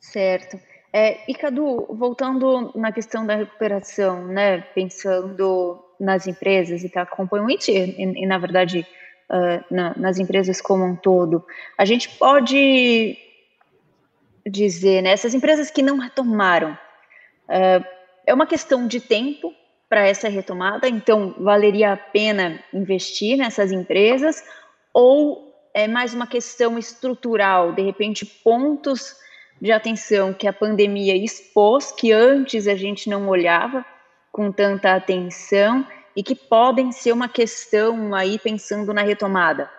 Certo. 0.00 0.71
É, 0.92 1.20
e 1.26 1.34
Cadu, 1.34 1.86
voltando 1.88 2.70
na 2.74 2.92
questão 2.92 3.24
da 3.24 3.34
recuperação, 3.34 4.26
né, 4.26 4.60
pensando 4.60 5.82
nas 5.98 6.26
empresas 6.26 6.84
e 6.84 6.88
tá 6.90 7.02
acompanhando 7.02 7.46
o 7.46 7.50
e, 7.50 7.62
e, 7.70 8.26
na 8.26 8.36
verdade 8.36 8.86
uh, 9.30 9.64
na, 9.74 9.96
nas 9.96 10.18
empresas 10.18 10.60
como 10.60 10.84
um 10.84 10.94
todo, 10.94 11.42
a 11.78 11.86
gente 11.86 12.10
pode 12.10 13.16
dizer, 14.46 15.02
né, 15.02 15.12
essas 15.12 15.32
empresas 15.32 15.70
que 15.70 15.80
não 15.80 15.96
retomaram, 15.96 16.72
uh, 16.72 17.84
é 18.26 18.34
uma 18.34 18.46
questão 18.46 18.86
de 18.86 19.00
tempo 19.00 19.54
para 19.88 20.06
essa 20.06 20.28
retomada, 20.28 20.88
então 20.88 21.34
valeria 21.38 21.92
a 21.92 21.96
pena 21.96 22.62
investir 22.72 23.38
nessas 23.38 23.72
empresas 23.72 24.44
ou 24.92 25.52
é 25.72 25.88
mais 25.88 26.12
uma 26.12 26.26
questão 26.26 26.78
estrutural, 26.78 27.72
de 27.72 27.82
repente 27.82 28.26
pontos 28.26 29.16
de 29.62 29.70
atenção 29.70 30.34
que 30.34 30.48
a 30.48 30.52
pandemia 30.52 31.16
expôs, 31.16 31.92
que 31.92 32.10
antes 32.10 32.66
a 32.66 32.74
gente 32.74 33.08
não 33.08 33.28
olhava 33.28 33.86
com 34.32 34.50
tanta 34.50 34.92
atenção 34.92 35.86
e 36.16 36.22
que 36.22 36.34
podem 36.34 36.90
ser 36.90 37.12
uma 37.12 37.28
questão 37.28 38.12
aí 38.12 38.40
pensando 38.40 38.92
na 38.92 39.02
retomada? 39.02 39.70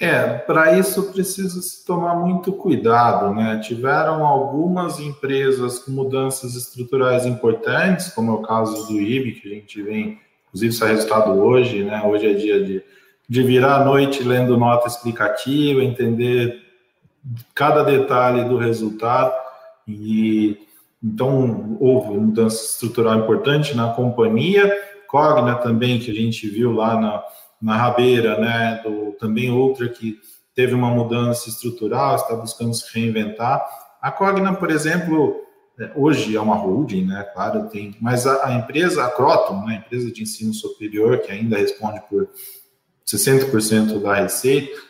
É, 0.00 0.34
para 0.34 0.76
isso 0.76 1.12
precisa 1.12 1.62
se 1.62 1.86
tomar 1.86 2.16
muito 2.16 2.52
cuidado, 2.52 3.32
né? 3.32 3.60
Tiveram 3.62 4.26
algumas 4.26 4.98
empresas 4.98 5.78
com 5.78 5.92
mudanças 5.92 6.56
estruturais 6.56 7.24
importantes, 7.24 8.08
como 8.08 8.32
é 8.32 8.34
o 8.34 8.42
caso 8.42 8.88
do 8.88 9.00
IB, 9.00 9.32
que 9.40 9.48
a 9.48 9.54
gente 9.54 9.80
vem, 9.80 10.20
inclusive 10.48 10.72
sai 10.72 10.90
resultado 10.90 11.30
hoje, 11.30 11.84
né? 11.84 12.02
Hoje 12.04 12.26
é 12.26 12.34
dia 12.34 12.64
de, 12.64 12.82
de 13.28 13.42
virar 13.44 13.76
a 13.76 13.84
noite 13.84 14.24
lendo 14.24 14.56
nota 14.56 14.88
explicativa, 14.88 15.84
entender 15.84 16.67
cada 17.54 17.82
detalhe 17.82 18.44
do 18.44 18.56
resultado 18.56 19.32
e 19.86 20.66
então 21.02 21.76
houve 21.80 22.18
mudança 22.18 22.64
estrutural 22.64 23.18
importante 23.18 23.76
na 23.76 23.92
companhia, 23.92 24.76
Cogna 25.06 25.54
também 25.54 25.98
que 25.98 26.10
a 26.10 26.14
gente 26.14 26.48
viu 26.48 26.72
lá 26.72 27.00
na, 27.00 27.24
na 27.62 27.76
rabeira, 27.76 28.38
né, 28.38 28.80
do, 28.84 29.12
também 29.12 29.50
outra 29.50 29.88
que 29.88 30.18
teve 30.54 30.74
uma 30.74 30.90
mudança 30.90 31.48
estrutural, 31.48 32.16
está 32.16 32.34
buscando 32.34 32.74
se 32.74 32.92
reinventar. 32.92 33.64
A 34.02 34.10
Cogna, 34.10 34.54
por 34.54 34.70
exemplo, 34.70 35.40
é, 35.78 35.92
hoje 35.94 36.36
é 36.36 36.40
uma 36.40 36.56
holding, 36.56 37.06
né, 37.06 37.22
claro, 37.32 37.68
tem, 37.68 37.96
mas 38.00 38.26
a, 38.26 38.48
a 38.48 38.54
empresa, 38.54 39.04
a 39.04 39.10
Croton, 39.10 39.64
né, 39.64 39.74
a 39.74 39.86
empresa 39.86 40.12
de 40.12 40.22
ensino 40.22 40.52
superior, 40.52 41.18
que 41.18 41.32
ainda 41.32 41.56
responde 41.56 42.02
por 42.08 42.28
60% 43.06 44.02
da 44.02 44.14
receita, 44.14 44.87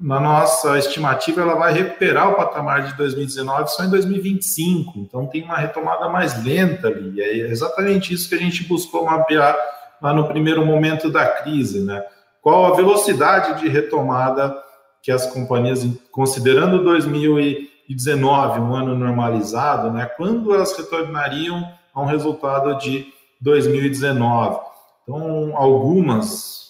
na 0.00 0.20
nossa 0.20 0.78
estimativa, 0.78 1.40
ela 1.40 1.54
vai 1.54 1.72
recuperar 1.72 2.30
o 2.30 2.34
patamar 2.34 2.86
de 2.86 2.96
2019 2.96 3.70
só 3.70 3.84
em 3.84 3.90
2025. 3.90 4.98
Então, 4.98 5.26
tem 5.26 5.42
uma 5.42 5.56
retomada 5.56 6.08
mais 6.08 6.42
lenta 6.44 6.88
ali. 6.88 7.12
E 7.16 7.22
é 7.22 7.50
exatamente 7.50 8.12
isso 8.12 8.28
que 8.28 8.34
a 8.34 8.38
gente 8.38 8.64
buscou 8.64 9.04
mapear 9.04 9.56
lá 10.00 10.12
no 10.12 10.26
primeiro 10.26 10.64
momento 10.64 11.10
da 11.10 11.26
crise, 11.26 11.80
né? 11.84 12.02
Qual 12.42 12.66
a 12.66 12.76
velocidade 12.76 13.60
de 13.60 13.68
retomada 13.68 14.56
que 15.02 15.12
as 15.12 15.26
companhias, 15.26 15.86
considerando 16.10 16.82
2019, 16.84 18.60
um 18.60 18.74
ano 18.74 18.94
normalizado, 18.94 19.90
né? 19.90 20.06
Quando 20.16 20.54
elas 20.54 20.76
retornariam 20.76 21.66
a 21.94 22.00
um 22.00 22.06
resultado 22.06 22.78
de 22.78 23.06
2019? 23.40 24.60
Então, 25.02 25.56
algumas 25.56 26.69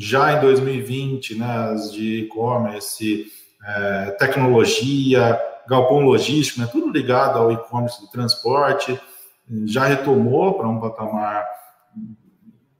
já 0.00 0.32
em 0.32 0.40
2020, 0.40 1.34
né, 1.34 1.72
as 1.72 1.92
de 1.92 2.20
e-commerce, 2.20 3.26
é, 3.66 4.10
tecnologia, 4.12 5.36
galpão 5.68 6.02
logístico, 6.02 6.60
né, 6.60 6.68
tudo 6.70 6.88
ligado 6.88 7.36
ao 7.36 7.50
e-commerce 7.50 8.00
do 8.00 8.06
transporte, 8.06 8.98
já 9.64 9.86
retomou 9.86 10.54
para 10.54 10.68
um 10.68 10.78
patamar, 10.78 11.44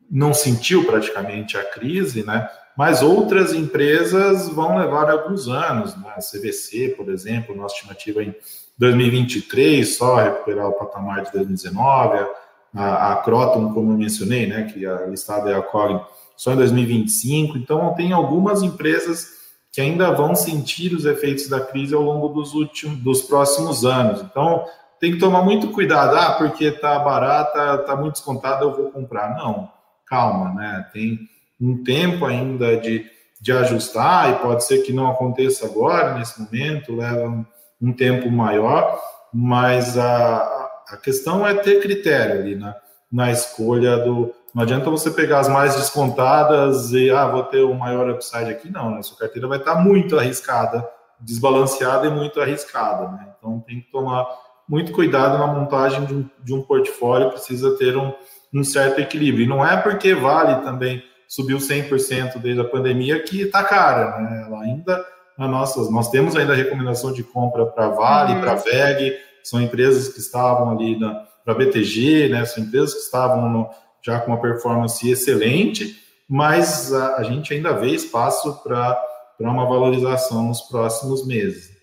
não 0.08 0.32
sentiu 0.32 0.86
praticamente 0.86 1.56
a 1.56 1.64
crise, 1.64 2.24
né, 2.24 2.48
mas 2.76 3.02
outras 3.02 3.52
empresas 3.52 4.48
vão 4.48 4.78
levar 4.78 5.10
alguns 5.10 5.48
anos, 5.48 5.96
né, 5.96 6.12
a 6.16 6.20
CVC, 6.20 6.94
por 6.96 7.08
exemplo, 7.10 7.56
nossa 7.56 7.74
estimativa 7.74 8.22
em 8.22 8.32
2023 8.78 9.96
só 9.96 10.14
recuperar 10.22 10.68
o 10.68 10.78
patamar 10.78 11.24
de 11.24 11.32
2019, 11.32 12.28
a, 12.72 13.12
a 13.12 13.16
Croton, 13.16 13.74
como 13.74 13.90
eu 13.90 13.98
mencionei, 13.98 14.46
né, 14.46 14.70
que 14.72 14.86
a 14.86 15.06
listada 15.06 15.50
é 15.50 15.54
a 15.56 15.62
Cogn, 15.62 16.00
só 16.38 16.52
em 16.52 16.56
2025. 16.56 17.58
Então, 17.58 17.92
tem 17.94 18.12
algumas 18.12 18.62
empresas 18.62 19.36
que 19.72 19.80
ainda 19.80 20.12
vão 20.12 20.36
sentir 20.36 20.94
os 20.94 21.04
efeitos 21.04 21.48
da 21.48 21.60
crise 21.60 21.94
ao 21.94 22.00
longo 22.00 22.28
dos 22.28 22.54
últimos, 22.54 22.98
dos 23.00 23.22
próximos 23.22 23.84
anos. 23.84 24.22
Então, 24.22 24.64
tem 25.00 25.12
que 25.12 25.18
tomar 25.18 25.42
muito 25.42 25.72
cuidado. 25.72 26.16
Ah, 26.16 26.32
porque 26.38 26.66
está 26.66 26.96
barata, 27.00 27.80
está 27.80 27.96
muito 27.96 28.14
descontada, 28.14 28.64
eu 28.64 28.74
vou 28.74 28.90
comprar. 28.90 29.36
Não, 29.36 29.68
calma, 30.06 30.54
né? 30.54 30.88
Tem 30.92 31.18
um 31.60 31.82
tempo 31.82 32.24
ainda 32.24 32.76
de, 32.76 33.04
de 33.40 33.52
ajustar 33.52 34.30
e 34.30 34.38
pode 34.38 34.64
ser 34.64 34.78
que 34.82 34.92
não 34.92 35.10
aconteça 35.10 35.66
agora, 35.66 36.16
nesse 36.16 36.40
momento, 36.40 36.94
leva 36.94 37.28
um, 37.28 37.44
um 37.82 37.92
tempo 37.92 38.30
maior, 38.30 38.96
mas 39.34 39.98
a, 39.98 40.70
a 40.88 40.96
questão 40.96 41.44
é 41.44 41.54
ter 41.54 41.80
critério 41.82 42.40
ali, 42.40 42.54
né? 42.54 42.74
Na 43.10 43.32
escolha 43.32 43.96
do, 43.98 44.32
não 44.54 44.62
adianta 44.62 44.90
você 44.90 45.10
pegar 45.10 45.40
as 45.40 45.48
mais 45.48 45.76
descontadas 45.76 46.92
e, 46.92 47.10
ah, 47.10 47.26
vou 47.26 47.42
ter 47.44 47.60
o 47.60 47.70
um 47.70 47.74
maior 47.74 48.08
upside 48.10 48.50
aqui. 48.50 48.70
Não, 48.70 48.90
né? 48.90 49.02
Sua 49.02 49.18
carteira 49.18 49.46
vai 49.46 49.58
estar 49.58 49.74
muito 49.76 50.18
arriscada, 50.18 50.88
desbalanceada 51.20 52.06
e 52.06 52.10
muito 52.10 52.40
arriscada, 52.40 53.08
né? 53.08 53.28
Então 53.38 53.60
tem 53.60 53.80
que 53.80 53.90
tomar 53.90 54.26
muito 54.68 54.92
cuidado 54.92 55.38
na 55.38 55.46
montagem 55.46 56.04
de 56.04 56.14
um, 56.14 56.30
de 56.42 56.54
um 56.54 56.62
portfólio, 56.62 57.30
precisa 57.30 57.76
ter 57.76 57.96
um, 57.96 58.12
um 58.52 58.64
certo 58.64 59.00
equilíbrio. 59.00 59.44
E 59.44 59.48
não 59.48 59.64
é 59.64 59.76
porque 59.76 60.14
vale 60.14 60.62
também 60.62 61.02
subiu 61.26 61.58
100% 61.58 62.38
desde 62.38 62.60
a 62.60 62.64
pandemia 62.64 63.22
que 63.22 63.42
está 63.42 63.62
cara, 63.62 64.18
né? 64.18 64.44
Ela 64.46 64.62
ainda, 64.62 65.04
na 65.36 65.46
nossa, 65.46 65.90
nós 65.90 66.10
temos 66.10 66.34
ainda 66.34 66.54
a 66.54 66.56
recomendação 66.56 67.12
de 67.12 67.22
compra 67.22 67.66
para 67.66 67.88
Vale, 67.90 68.34
uhum. 68.34 68.40
para 68.40 68.54
VEG, 68.54 69.14
são 69.44 69.60
empresas 69.60 70.08
que 70.08 70.18
estavam 70.18 70.70
ali 70.70 70.98
para 71.44 71.54
BTG, 71.54 72.28
né? 72.30 72.46
São 72.46 72.64
empresas 72.64 72.94
que 72.94 73.00
estavam 73.00 73.48
no, 73.48 73.70
já 74.02 74.20
com 74.20 74.32
uma 74.32 74.40
performance 74.40 75.08
excelente, 75.08 75.96
mas 76.28 76.92
a, 76.92 77.16
a 77.16 77.22
gente 77.22 77.54
ainda 77.54 77.72
vê 77.72 77.88
espaço 77.88 78.62
para 78.62 79.00
uma 79.40 79.66
valorização 79.66 80.48
nos 80.48 80.60
próximos 80.62 81.26
meses. 81.26 81.76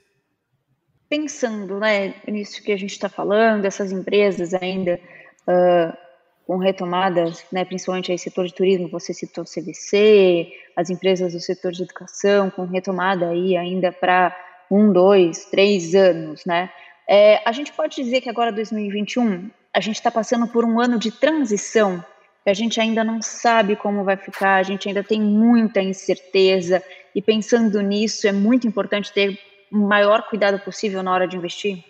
Pensando 1.10 1.80
né, 1.80 2.16
nisso 2.28 2.62
que 2.64 2.72
a 2.72 2.78
gente 2.78 2.92
está 2.92 3.10
falando, 3.10 3.66
essas 3.66 3.92
empresas 3.92 4.54
ainda 4.54 5.00
uh, 5.48 5.98
com 6.46 6.58
retomadas, 6.58 7.44
né, 7.52 7.66
principalmente 7.66 8.12
aí 8.12 8.20
setor 8.20 8.46
de 8.46 8.54
turismo, 8.54 8.88
você 8.90 9.14
citou 9.14 9.44
CVC, 9.44 10.52
as 10.76 10.90
empresas 10.90 11.34
do 11.34 11.40
setor 11.40 11.72
de 11.72 11.84
educação, 11.84 12.50
com 12.50 12.66
retomada 12.66 13.30
aí 13.30 13.58
ainda 13.58 13.92
para 13.92 14.36
um, 14.70 14.92
dois, 14.92 15.46
três 15.46 15.96
anos, 15.96 16.46
né? 16.46 16.70
É, 17.08 17.42
a 17.48 17.52
gente 17.52 17.72
pode 17.72 17.96
dizer 17.96 18.22
que 18.22 18.30
agora 18.30 18.52
2021 18.52 19.50
a 19.76 19.82
gente 19.82 19.98
está 19.98 20.10
passando 20.10 20.48
por 20.48 20.64
um 20.64 20.80
ano 20.80 20.98
de 20.98 21.12
transição, 21.12 22.04
a 22.46 22.54
gente 22.54 22.80
ainda 22.80 23.04
não 23.04 23.22
sabe 23.22 23.76
como 23.76 24.06
vai 24.06 24.16
ficar, 24.16 24.56
a 24.56 24.64
gente 24.64 24.88
ainda 24.88 25.04
tem 25.04 25.20
muita 25.20 25.82
incerteza, 25.82 26.82
e 27.14 27.22
pensando 27.22 27.82
nisso, 27.82 28.26
é 28.26 28.32
muito 28.32 28.66
importante 28.66 29.12
ter 29.12 29.38
o 29.70 29.78
maior 29.78 30.30
cuidado 30.30 30.60
possível 30.60 31.04
na 31.04 31.12
hora 31.12 31.28
de 31.28 31.36
investir? 31.36 31.84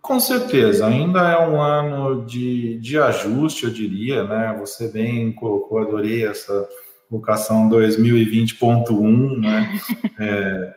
Com 0.00 0.18
certeza, 0.18 0.86
ainda 0.86 1.30
é 1.30 1.38
um 1.46 1.60
ano 1.60 2.24
de, 2.24 2.78
de 2.78 2.98
ajuste, 2.98 3.64
eu 3.64 3.70
diria, 3.70 4.24
né? 4.24 4.56
Você 4.60 4.88
bem 4.88 5.30
colocou, 5.32 5.78
adorei 5.78 6.26
essa 6.26 6.68
locação 7.10 7.68
2020.1, 7.68 9.38
né? 9.38 9.78
É, 10.18 10.74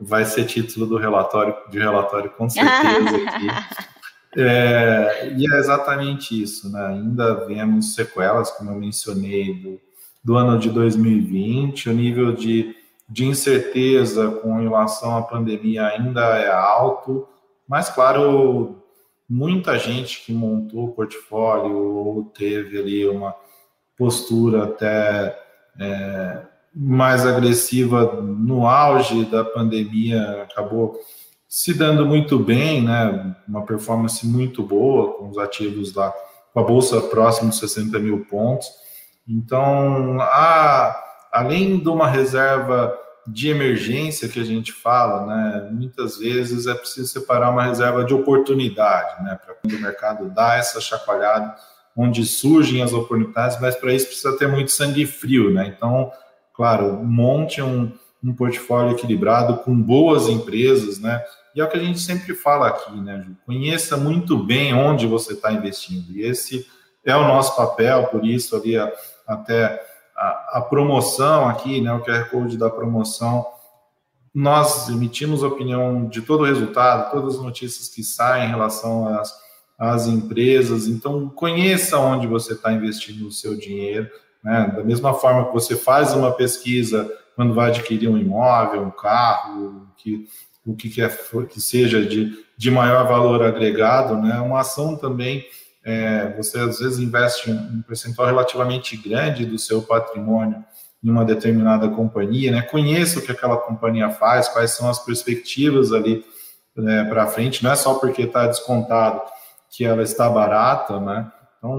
vai 0.00 0.24
ser 0.24 0.44
título 0.44 0.86
do 0.86 0.96
relatório 0.96 1.54
de 1.70 1.78
relatório 1.78 2.30
com 2.30 2.48
certeza 2.48 3.16
aqui. 3.28 3.46
É, 4.36 5.32
e 5.36 5.52
é 5.52 5.58
exatamente 5.58 6.40
isso, 6.42 6.70
né? 6.72 6.86
Ainda 6.86 7.46
vemos 7.46 7.94
sequelas, 7.94 8.50
como 8.50 8.70
eu 8.70 8.76
mencionei, 8.76 9.54
do, 9.54 9.80
do 10.24 10.36
ano 10.36 10.58
de 10.58 10.70
2020, 10.70 11.90
o 11.90 11.92
nível 11.92 12.32
de, 12.32 12.74
de 13.08 13.26
incerteza 13.26 14.30
com 14.30 14.58
relação 14.60 15.16
à 15.16 15.22
pandemia 15.22 15.86
ainda 15.86 16.38
é 16.38 16.50
alto, 16.50 17.28
mas, 17.68 17.90
claro, 17.90 18.82
muita 19.28 19.78
gente 19.78 20.24
que 20.24 20.32
montou 20.32 20.86
o 20.86 20.92
portfólio 20.92 21.76
ou 21.76 22.24
teve 22.24 22.78
ali 22.78 23.06
uma 23.06 23.34
postura 23.96 24.64
até 24.64 25.38
é, 25.78 26.42
mais 26.74 27.26
agressiva 27.26 28.20
no 28.20 28.66
auge 28.66 29.24
da 29.26 29.44
pandemia 29.44 30.42
acabou 30.42 30.98
se 31.52 31.74
dando 31.74 32.06
muito 32.06 32.38
bem, 32.38 32.82
né? 32.82 33.36
Uma 33.46 33.66
performance 33.66 34.26
muito 34.26 34.62
boa 34.62 35.12
com 35.18 35.28
os 35.28 35.36
ativos 35.36 35.92
lá, 35.92 36.10
com 36.50 36.60
a 36.60 36.62
bolsa 36.62 36.98
próximo 36.98 37.50
de 37.50 37.56
60 37.56 37.98
mil 37.98 38.24
pontos. 38.24 38.66
Então, 39.28 40.18
a, 40.18 40.98
além 41.30 41.78
de 41.78 41.90
uma 41.90 42.08
reserva 42.08 42.98
de 43.26 43.50
emergência 43.50 44.30
que 44.30 44.40
a 44.40 44.44
gente 44.44 44.72
fala, 44.72 45.26
né? 45.26 45.68
Muitas 45.70 46.16
vezes 46.16 46.66
é 46.66 46.72
preciso 46.72 47.08
separar 47.08 47.50
uma 47.50 47.64
reserva 47.64 48.02
de 48.02 48.14
oportunidade, 48.14 49.22
né? 49.22 49.38
Para 49.44 49.54
quando 49.56 49.74
o 49.74 49.82
mercado 49.82 50.30
dá 50.30 50.54
essa 50.54 50.80
chacoalhada, 50.80 51.54
onde 51.94 52.24
surgem 52.24 52.82
as 52.82 52.94
oportunidades, 52.94 53.60
mas 53.60 53.76
para 53.76 53.92
isso 53.92 54.06
precisa 54.06 54.38
ter 54.38 54.48
muito 54.48 54.70
sangue 54.70 55.04
frio, 55.04 55.52
né? 55.52 55.66
Então, 55.76 56.10
claro, 56.54 56.94
monte 57.04 57.60
um, 57.60 57.92
um 58.24 58.32
portfólio 58.32 58.92
equilibrado 58.92 59.58
com 59.58 59.76
boas 59.76 60.30
empresas, 60.30 60.98
né? 60.98 61.22
E 61.54 61.60
é 61.60 61.64
o 61.64 61.68
que 61.68 61.76
a 61.76 61.82
gente 61.82 62.00
sempre 62.00 62.34
fala 62.34 62.68
aqui, 62.68 62.92
né, 63.00 63.22
Ju? 63.26 63.36
Conheça 63.44 63.96
muito 63.96 64.36
bem 64.36 64.74
onde 64.74 65.06
você 65.06 65.34
está 65.34 65.52
investindo. 65.52 66.10
E 66.12 66.22
esse 66.22 66.66
é 67.04 67.14
o 67.16 67.26
nosso 67.26 67.56
papel, 67.56 68.06
por 68.06 68.24
isso 68.24 68.56
ali 68.56 68.76
a, 68.76 68.90
até 69.26 69.84
a, 70.16 70.58
a, 70.58 70.60
promoção 70.62 71.48
aqui, 71.48 71.80
né, 71.80 71.92
o 71.92 72.00
QR 72.00 72.30
Code 72.30 72.56
da 72.56 72.70
promoção, 72.70 73.46
nós 74.34 74.88
emitimos 74.88 75.42
opinião 75.42 76.06
de 76.06 76.22
todo 76.22 76.42
o 76.42 76.46
resultado, 76.46 77.10
todas 77.10 77.34
as 77.34 77.42
notícias 77.42 77.88
que 77.88 78.02
saem 78.02 78.46
em 78.46 78.50
relação 78.50 79.08
às, 79.08 79.34
às 79.78 80.06
empresas. 80.06 80.86
Então, 80.86 81.28
conheça 81.28 81.98
onde 81.98 82.26
você 82.26 82.54
está 82.54 82.72
investindo 82.72 83.26
o 83.26 83.32
seu 83.32 83.54
dinheiro. 83.54 84.10
Né? 84.42 84.72
Da 84.74 84.82
mesma 84.82 85.12
forma 85.12 85.46
que 85.46 85.52
você 85.52 85.76
faz 85.76 86.14
uma 86.14 86.32
pesquisa 86.32 87.12
quando 87.36 87.52
vai 87.52 87.68
adquirir 87.68 88.08
um 88.08 88.16
imóvel, 88.16 88.82
um 88.82 88.90
carro, 88.90 89.86
que 89.96 90.26
o 90.64 90.76
que 90.76 90.88
quer 90.88 91.10
que 91.48 91.60
seja 91.60 92.04
de, 92.04 92.32
de 92.56 92.70
maior 92.70 93.06
valor 93.06 93.42
agregado, 93.42 94.16
né? 94.16 94.40
Uma 94.40 94.60
ação 94.60 94.96
também, 94.96 95.44
é, 95.84 96.32
você 96.36 96.58
às 96.58 96.78
vezes 96.78 96.98
investe 96.98 97.50
um 97.50 97.82
percentual 97.82 98.28
relativamente 98.28 98.96
grande 98.96 99.44
do 99.44 99.58
seu 99.58 99.82
patrimônio 99.82 100.64
em 101.02 101.10
uma 101.10 101.24
determinada 101.24 101.88
companhia, 101.88 102.52
né? 102.52 102.62
Conheça 102.62 103.18
o 103.18 103.22
que 103.22 103.32
aquela 103.32 103.56
companhia 103.56 104.10
faz, 104.10 104.48
quais 104.48 104.70
são 104.70 104.88
as 104.88 105.04
perspectivas 105.04 105.92
ali 105.92 106.24
né, 106.76 107.04
para 107.04 107.26
frente, 107.26 107.62
não 107.62 107.72
é 107.72 107.76
só 107.76 107.94
porque 107.94 108.22
está 108.22 108.46
descontado 108.46 109.20
que 109.70 109.84
ela 109.84 110.02
está 110.02 110.28
barata, 110.28 111.00
né? 111.00 111.30
Então, 111.58 111.70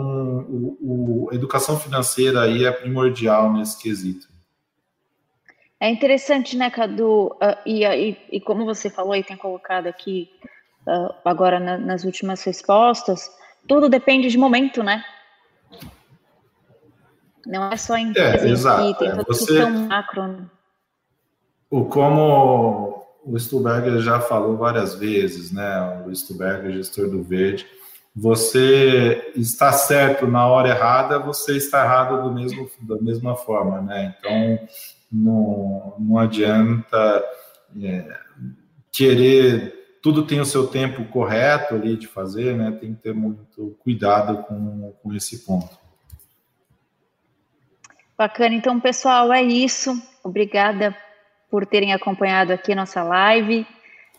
o, 0.50 0.78
o, 0.82 1.30
a 1.32 1.36
educação 1.36 1.80
financeira 1.80 2.42
aí 2.42 2.64
é 2.64 2.72
primordial 2.72 3.52
nesse 3.54 3.82
quesito. 3.82 4.33
É 5.84 5.90
interessante, 5.90 6.56
né, 6.56 6.70
Cadu? 6.70 7.36
Uh, 7.42 7.58
e, 7.66 7.84
e, 7.84 8.18
e, 8.32 8.40
como 8.40 8.64
você 8.64 8.90
falou 8.90 9.14
e 9.18 9.22
tem 9.22 9.36
colocado 9.36 9.88
aqui 9.88 10.30
uh, 10.88 11.14
agora 11.26 11.60
na, 11.60 11.78
nas 11.78 12.06
últimas 12.06 12.42
respostas, 12.42 13.30
tudo 13.68 13.90
depende 13.90 14.30
de 14.30 14.38
momento, 14.38 14.82
né? 14.82 15.04
Não 17.46 17.70
é 17.70 17.76
só 17.76 17.96
a 17.96 18.00
empresa 18.00 18.48
é, 18.48 18.50
exato. 18.50 18.88
si, 18.88 18.98
tem 18.98 19.08
é, 19.10 19.12
toda 19.12 19.24
você, 19.26 19.46
questão 19.46 19.72
macro. 19.72 20.26
Né? 20.26 20.46
O, 21.70 21.84
como 21.84 23.06
o 23.26 23.38
Stuberger 23.38 24.00
já 24.00 24.22
falou 24.22 24.56
várias 24.56 24.96
vezes, 24.96 25.52
né? 25.52 26.06
O 26.08 26.16
Stuberger, 26.16 26.72
gestor 26.72 27.10
do 27.10 27.22
Verde, 27.22 27.68
você 28.16 29.34
está 29.36 29.74
certo 29.74 30.28
na 30.28 30.48
hora 30.48 30.70
errada, 30.70 31.20
você 31.20 31.58
está 31.58 31.84
errado 31.84 32.24
do 32.24 32.32
mesmo, 32.32 32.72
da 32.80 32.96
mesma 33.02 33.36
forma, 33.36 33.82
né? 33.82 34.16
Então, 34.18 34.66
não, 35.14 35.96
não 36.00 36.18
adianta 36.18 37.24
é, 37.82 38.20
querer, 38.92 39.98
tudo 40.02 40.26
tem 40.26 40.40
o 40.40 40.46
seu 40.46 40.68
tempo 40.68 41.06
correto 41.06 41.76
ali 41.76 41.96
de 41.96 42.08
fazer, 42.08 42.56
né? 42.56 42.72
Tem 42.72 42.94
que 42.94 43.02
ter 43.02 43.14
muito 43.14 43.78
cuidado 43.84 44.44
com, 44.44 44.94
com 45.02 45.14
esse 45.14 45.46
ponto. 45.46 45.78
Bacana, 48.18 48.56
então, 48.56 48.80
pessoal, 48.80 49.32
é 49.32 49.42
isso. 49.42 50.02
Obrigada 50.24 50.96
por 51.50 51.66
terem 51.66 51.94
acompanhado 51.94 52.52
aqui 52.52 52.74
nossa 52.74 53.04
live. 53.04 53.68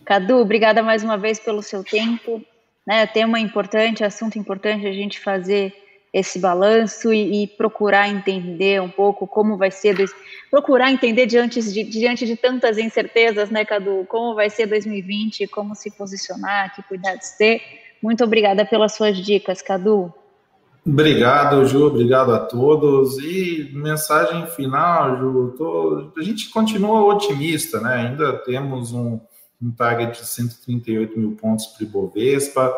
Cadu, 0.05 0.37
obrigada 0.37 0.83
mais 0.83 1.03
uma 1.03 1.17
vez 1.17 1.41
pelo 1.41 1.63
seu 1.63 1.83
tempo 1.83 2.45
né? 2.87 3.07
Tema 3.07 3.41
importante, 3.41 4.05
assunto 4.05 4.39
importante 4.39 4.87
a 4.87 4.93
gente 4.93 5.21
fazer 5.21 5.75
esse 6.15 6.39
balanço 6.39 7.13
e, 7.13 7.43
e, 7.43 7.47
procurar 7.49 8.09
entender 8.09 8.81
um 8.81 8.89
pouco 8.89 9.27
como 9.27 9.57
vai 9.57 9.73
ser, 9.73 9.97
dois, 9.97 10.15
procurar 10.49 10.93
entender 10.93 11.27
diante 11.27 11.61
de, 11.61 11.83
diante 11.83 12.25
de 12.25 12.37
tantas 12.37 12.79
incertezas, 12.79 13.51
né, 13.51 13.65
Cadu? 13.65 14.07
Como 14.09 14.33
vai 14.33 14.49
ser 14.49 14.67
2020, 14.67 15.49
como 15.49 15.75
se 15.75 15.91
posicionar, 15.91 16.73
que 16.73 16.85
cuidados 16.85 17.31
ter. 17.31 17.61
Muito 18.01 18.23
obrigada 18.23 18.65
pelas 18.65 18.95
suas 18.95 19.17
dicas, 19.17 19.61
Cadu. 19.61 20.15
Obrigado, 20.87 21.65
Ju, 21.67 21.87
obrigado 21.87 22.33
a 22.33 22.39
todos. 22.39 23.19
E 23.19 23.71
mensagem 23.75 24.47
final, 24.47 25.19
Ju, 25.19 25.55
tô, 25.59 26.13
a 26.17 26.23
gente 26.23 26.49
continua 26.51 27.13
otimista, 27.13 27.81
né? 27.81 28.07
Ainda 28.07 28.35
temos 28.35 28.93
um, 28.93 29.19
um 29.61 29.73
target 29.73 30.21
de 30.21 30.29
138 30.29 31.19
mil 31.19 31.33
pontos 31.33 31.67
para 31.67 31.85
o 31.85 31.89
Ibovespa. 31.89 32.73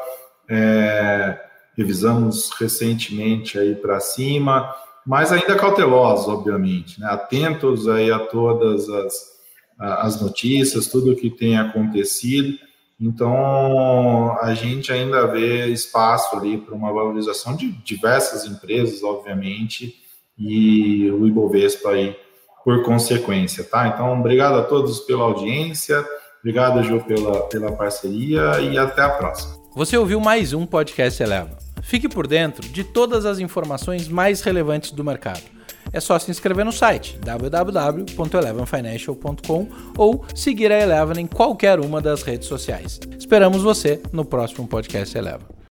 É, 0.48 1.45
revisamos 1.76 2.50
recentemente 2.58 3.58
aí 3.58 3.74
para 3.74 4.00
cima, 4.00 4.74
mas 5.06 5.30
ainda 5.30 5.54
cautelosos, 5.54 6.26
obviamente, 6.26 7.00
né? 7.00 7.06
atentos 7.08 7.86
aí 7.88 8.10
a 8.10 8.18
todas 8.18 8.88
as, 8.88 9.36
as 9.78 10.20
notícias, 10.20 10.88
tudo 10.88 11.12
o 11.12 11.16
que 11.16 11.30
tem 11.30 11.56
acontecido. 11.56 12.58
Então, 13.00 14.36
a 14.40 14.54
gente 14.54 14.90
ainda 14.90 15.26
vê 15.26 15.66
espaço 15.66 16.34
ali 16.34 16.56
para 16.56 16.74
uma 16.74 16.92
valorização 16.92 17.54
de 17.54 17.70
diversas 17.84 18.46
empresas, 18.46 19.02
obviamente, 19.02 19.94
e 20.38 21.10
o 21.10 21.26
Ibovespa 21.26 21.90
aí 21.90 22.16
por 22.64 22.82
consequência, 22.82 23.62
tá? 23.62 23.86
Então, 23.86 24.18
obrigado 24.18 24.58
a 24.58 24.64
todos 24.64 25.00
pela 25.00 25.22
audiência. 25.22 26.04
Obrigado, 26.40 26.82
Ju, 26.82 27.00
pela, 27.04 27.42
pela 27.42 27.72
parceria 27.72 28.60
e 28.60 28.76
até 28.76 29.02
a 29.02 29.10
próxima. 29.10 29.54
Você 29.74 29.96
ouviu 29.96 30.18
mais 30.18 30.52
um 30.52 30.66
podcast 30.66 31.22
Eleva. 31.22 31.65
Fique 31.86 32.08
por 32.08 32.26
dentro 32.26 32.68
de 32.68 32.82
todas 32.82 33.24
as 33.24 33.38
informações 33.38 34.08
mais 34.08 34.42
relevantes 34.42 34.90
do 34.90 35.04
mercado. 35.04 35.42
É 35.92 36.00
só 36.00 36.18
se 36.18 36.32
inscrever 36.32 36.64
no 36.64 36.72
site 36.72 37.16
www.elevenfinancial.com 37.18 39.68
ou 39.96 40.24
seguir 40.34 40.72
a 40.72 40.80
Eleven 40.80 41.22
em 41.22 41.28
qualquer 41.28 41.78
uma 41.78 42.00
das 42.00 42.24
redes 42.24 42.48
sociais. 42.48 42.98
Esperamos 43.16 43.62
você 43.62 44.02
no 44.12 44.24
próximo 44.24 44.66
podcast 44.66 45.16
Eleva. 45.16 45.55